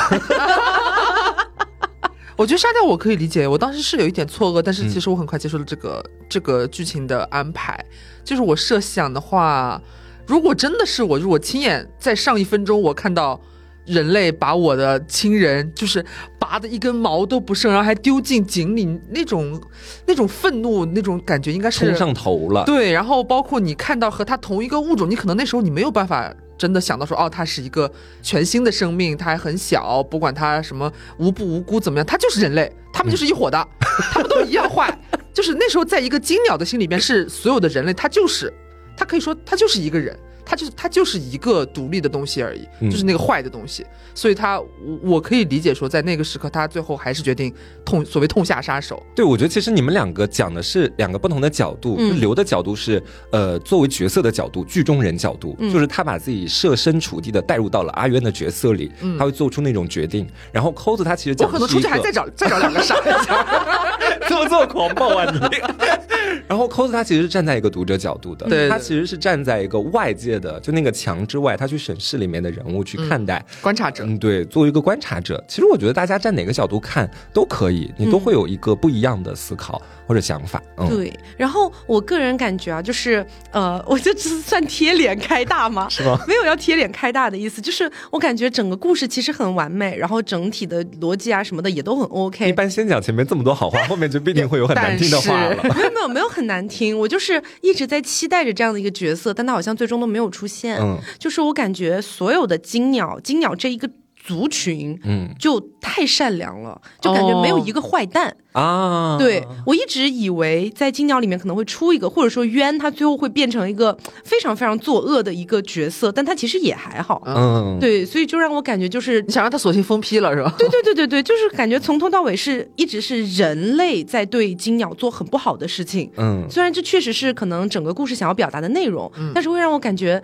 [2.37, 7.83] 我觉得杀掉我可以理解，我当时是有一点错愕，但是其实我很快接受了这个这个剧情的安排。
[8.23, 9.81] 就是我设想的话。
[10.27, 13.39] 如果真的是我，如果亲眼在上一分钟我看到
[13.85, 16.05] 人类把我的亲人就是
[16.37, 19.59] 拔的一根毛都不剩，然后还丢进井里，那种
[20.05, 22.65] 那种愤怒那种感觉应该是冲上头了。
[22.65, 27.89] 对，然后包括你看到和它同一个物种，你可能那时候你没有办法真的想到说，哦，它是一个
[28.21, 33.65] 全新的生命，它还很小，不管它什么无不无辜怎么样，它就是人类，他们就是一伙的，
[34.11, 34.93] 他们都一样坏。
[35.33, 38.51] 就是那时候，在一个金鸟的心里边，是所有的人类，他就是，
[38.97, 40.17] 他可以说他就是一个人。
[40.49, 43.85] 他就是他就是一个独立的东西而已，就是那个坏的东西，
[44.15, 44.67] 所以他我
[45.03, 49.05] 我可以理解说，在那个时刻，他最后还是决定痛，所谓痛下杀手。
[49.13, 58.89] 对，我觉得其实你们两个讲的是两个不同的角度，刘的角度是呃作为角色的角度，剧中人角度，就是他把自己设身处地的带入到了阿渊的角色里，
[59.19, 60.25] 他会做出那种决定。
[60.53, 63.03] 然后扣子他其实我可能出去还再找再找两个傻子，
[64.27, 65.57] 这么这么狂暴啊你！
[66.47, 79.81] 然后 cos 他其实是站在一个读者角度的，对他其实是站在一个外界的，就那个墙之外，他去审视里面的人物去看待观察者，嗯，对，作为一个观察者，其实我觉得大家站哪个角度看都可以，你都会有一个不一样的思考。
[80.07, 81.13] 或者想法，嗯对。
[81.35, 85.85] 然后我个人感觉啊，就是呃，我这只是算贴脸开大吗？
[85.89, 86.17] 是吗？
[86.25, 92.47] 没有要贴脸开大的意思，就是我感觉整个故事其实很完美，然后整体的逻辑啊什么的也都很 OK。
[92.47, 95.37] 一般先讲前面这么多好话，后面就必定会有很难听的话。
[95.75, 100.77] 没有没有没有很难听，我就是一直在期待着这样的一个角色，但他好像最终都没有出现。
[100.79, 103.89] 嗯，就是我感觉所有的金鸟，金鸟这一个。
[104.27, 109.17] 族群，嗯，就太善良了，就感觉没有一个坏蛋啊。
[109.19, 117.21] 对我一直以为在金鸟里面可能会出一个，或者说冤他最后会变成一个非常非常作恶的一个角色，但他其实也还好。
[117.25, 120.53] 嗯，对，所以就让我感觉就是你想让他索性封批了是吧？
[120.57, 126.09] 对对对对对，就是感觉从头到尾是一直是人类在对金鸟做很不好的事情。
[126.17, 130.21] 嗯，虽然这确实是可能整个故事想要表达的内容，但是会让我感觉。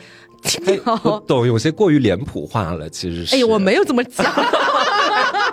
[0.84, 3.34] 我懂，有些过于脸谱化了，其实是。
[3.34, 4.26] 哎，我没有这么讲。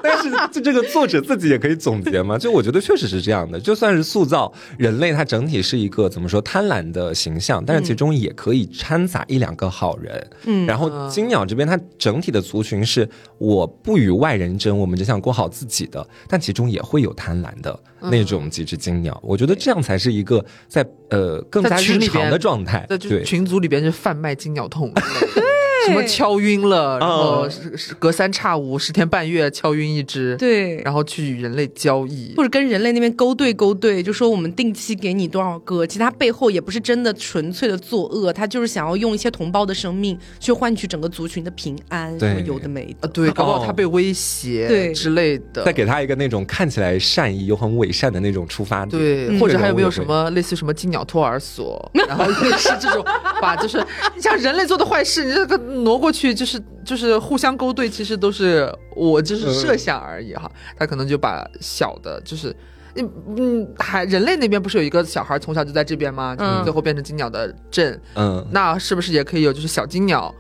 [0.05, 2.39] 但是，就这个作者自己也可以总结嘛？
[2.39, 3.61] 就我觉得确实是这样的。
[3.61, 10.31] 就算是塑造人类，它整体是一个怎么说贪婪的形象，但是其中也可以掺杂一两个好人。
[10.47, 10.67] 嗯。
[10.67, 19.19] 然后金鸟这边，它整体的族群是我不与外人争，我们只想过好自己的，但其中也会有贪婪的那种几只金鸟。
[19.23, 22.87] 我觉得这样才是一个在呃更加日常的状态。
[22.89, 24.93] 对，群组里边是贩卖金鸟痛。
[25.87, 27.49] 什么敲晕了，然后
[27.99, 44.91] 隔三差五、十天半月敲晕一只，对，然后去与人类交易，或者跟人类那边勾兑勾兑，就说我们定期给你多少个，其实他背后也不是真的纯粹的作恶，他就是想要用一些同胞的生命去换取整个族群的平安，什么，有的没的，对，搞不好他被威胁，对。
[45.01, 53.03] 之类的，再给他一个那种看起来善意又很伪善的那种出发点，对，或者还有没有什么类似什么金鸟托儿所，然后也是这种，
[53.41, 53.83] 把就是
[54.21, 56.63] 像人类做的坏事，你这个挪过去就是。
[56.83, 58.67] 就是互相勾兑，其实都是
[58.97, 60.51] 我就是设想而已哈。
[60.79, 62.57] 他可能就把小的，就是
[62.95, 66.35] 嗯嗯，还人类那边不是有一个小孩从小就在这边吗？
[66.39, 70.35] 嗯，最后变成金鸟的镇，嗯，那是不是也可以有就是小金鸟，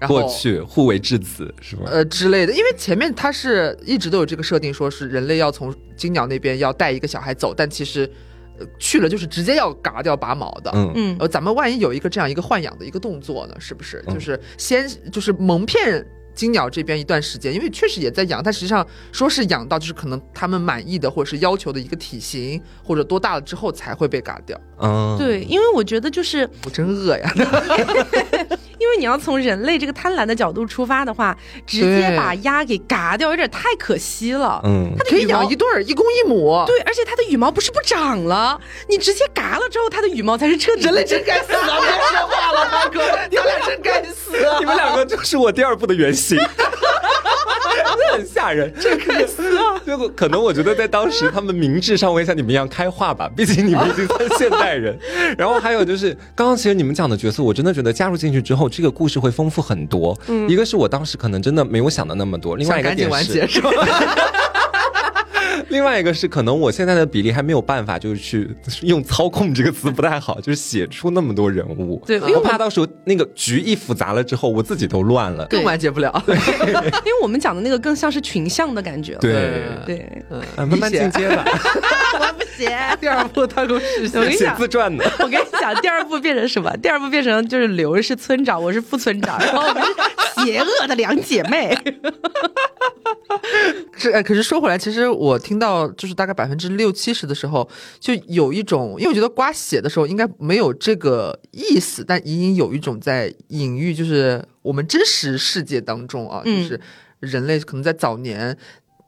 [0.00, 1.82] 然后过去互为质子是吗？
[1.86, 8.10] 呃之类的，因为前面他是一直都有这个设定，说是人类要从金鸟那边要带一个小孩走，但其实。
[8.78, 14.02] 去了就是直接要嘎掉拔毛的，嗯嗯，呃，咱们万一有一个这样一个换养的一个动作呢，是不是？
[14.08, 16.04] 就是先就是蒙骗
[16.34, 24.58] 金鸟这边一段时间，因为确实也在养，但实际上说是养到就是可能他们满意的或者是要求的一个体型或者多大了之后才会被嘎掉。
[24.80, 27.32] 嗯，对，因为我觉得就是我真饿呀。
[28.78, 31.36] 因为你要从人类这个贪婪的角度出发的话，
[31.66, 34.60] 直接把鸭给嘎掉有点太可惜了。
[34.64, 36.64] 嗯，它可以养一对儿，一公一母。
[36.66, 40.82] 对，而且它的羽毛不是不长了，你直接嘎了之后，它的羽毛才是彻底。
[40.82, 41.78] 人类真该死啊！
[41.80, 43.00] 别说话了，大哥，
[43.30, 44.32] 你们俩真该死。
[44.58, 46.38] 你们两个就是我第二部的原型。
[48.12, 49.80] 很吓人，这该死啊！
[49.86, 54.98] 就可能我觉得在当时，他们明智上会像你们一样开化吧，毕竟你们已经算现代人。
[55.38, 60.18] 然后还有就是，刚刚其实你们讲的角色，我真的觉得加入进去之后，这个故事会丰富很多。
[60.26, 63.62] 嗯，一个是我当时可能真的没有想的那么多，另外一个点是。
[65.72, 72.00] 另外一个是，可能我现在的比例还没有办法，就是去用“操控”这个词不太好，就是写出那么多人物。
[72.06, 76.22] 对，我怕到时候那个局一复杂了之后，我自己都乱了，更完结不了。
[76.26, 76.36] 对，
[77.06, 79.14] 因为我们讲的那个更像是群像的感觉。
[79.14, 80.06] 对对，
[80.56, 81.42] 慢慢进阶吧。
[82.20, 85.10] 我不写第二部，他给我实现写自传的。
[85.20, 86.70] 我跟你讲，第二部变成什么？
[86.82, 91.74] 第二部变成就是刘是村长，我是副村长，然后我们是邪恶的两姐妹。
[93.96, 97.68] 是哎，可是说回来，其实我听到就是大概百分之六七十的时候，
[98.00, 106.80] 就有一种，因为我觉得刮血的时候应该没有这个意思，但隐隐有一种在隐喻，就是我们真实世界当中啊，就是
[107.20, 108.56] 人类可能在早年，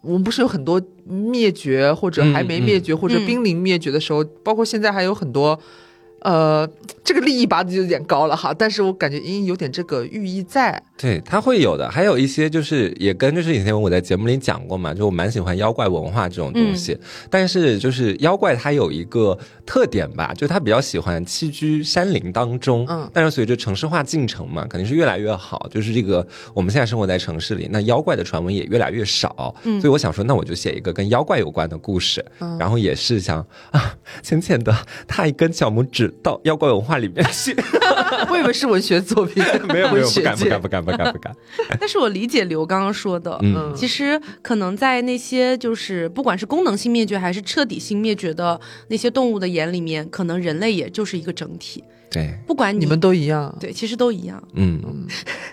[0.03, 5.59] 我们不是有很多灭绝或者还没灭绝或者濒临灭绝的时候，包括现在还有很多。
[6.21, 6.67] 呃，
[7.05, 10.83] 这个利益拔的就有点高了哈，但是我感觉隐隐有点这个寓意在。
[10.97, 16.97] 对，它会有的，还有一些就是也跟就是以前我在节目里讲过嘛，就我蛮喜欢妖怪文化这种东西，
[17.29, 19.37] 但是就是妖怪它有一个
[19.67, 32.25] 特点吧，就它比较喜欢栖居山林当中，嗯，但是随着城市化进程嘛，肯定是越来越好，就是这个我们现在生活在城市里，那妖怪的传闻也越来越少，嗯，所以我想说，那我就写一个跟妖怪有关的故事，
[32.59, 34.75] 然后也是想啊，浅浅的
[35.09, 36.13] 踏一根小拇指。
[36.23, 37.55] 到妖怪文化里面去，
[38.31, 41.13] 我以为是文学作品， 没有没有，不敢不敢不敢不敢不敢。
[41.13, 41.35] 不敢
[41.81, 51.83] 但是我理解刘刚刚说的，嗯，其实可能在那些就是不管是功能性灭绝还是彻底性灭绝的那些动物的眼里面，可能人类也就是一个整体。
[52.11, 54.43] 对，不管你们都一样，对，其实都一样。
[54.55, 55.07] 嗯嗯，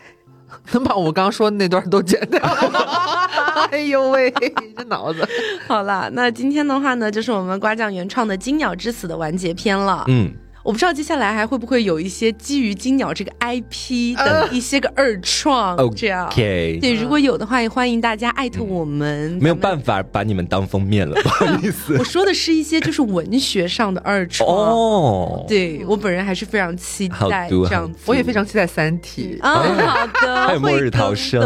[0.74, 2.40] 能把我刚刚说的那段都剪掉？
[3.72, 4.32] 哎呦喂，
[4.78, 5.28] 这脑子！
[5.68, 10.04] 好了，那今天的话呢，就是我们瓜酱原创的《金鸟之死》的完结篇了。
[10.08, 10.32] 嗯。
[10.64, 19.38] 我不知道接下来还会不会有一些基于金鸟这个 IP 的一些个二创，这样对，如果有的话，也欢迎大家艾特我们。
[19.42, 21.98] 没有办法把你们当封面了， 不好意思。
[21.98, 25.46] 我说的是一些就是文学上的二创哦。
[25.48, 29.64] 对我本人还是非常期待这样子，我也非常期待《三体》啊。
[29.88, 31.42] 好的，还有《末日逃生》。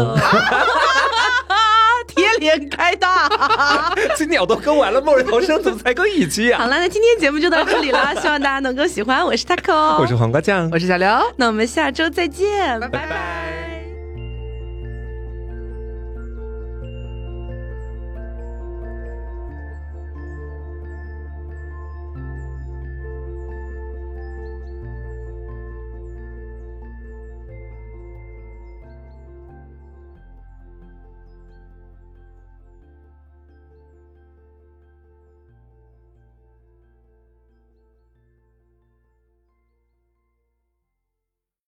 [2.38, 3.28] 贴脸开大，
[4.16, 6.60] 金鸟都更完了，末日逃生怎么才更一集啊？
[6.60, 9.24] 好了，那今天节目就到这里了， 希望大家能够喜欢。
[9.24, 13.65] 我是 taco，我是黄瓜酱，我是小刘， 那我们下周再见，拜拜。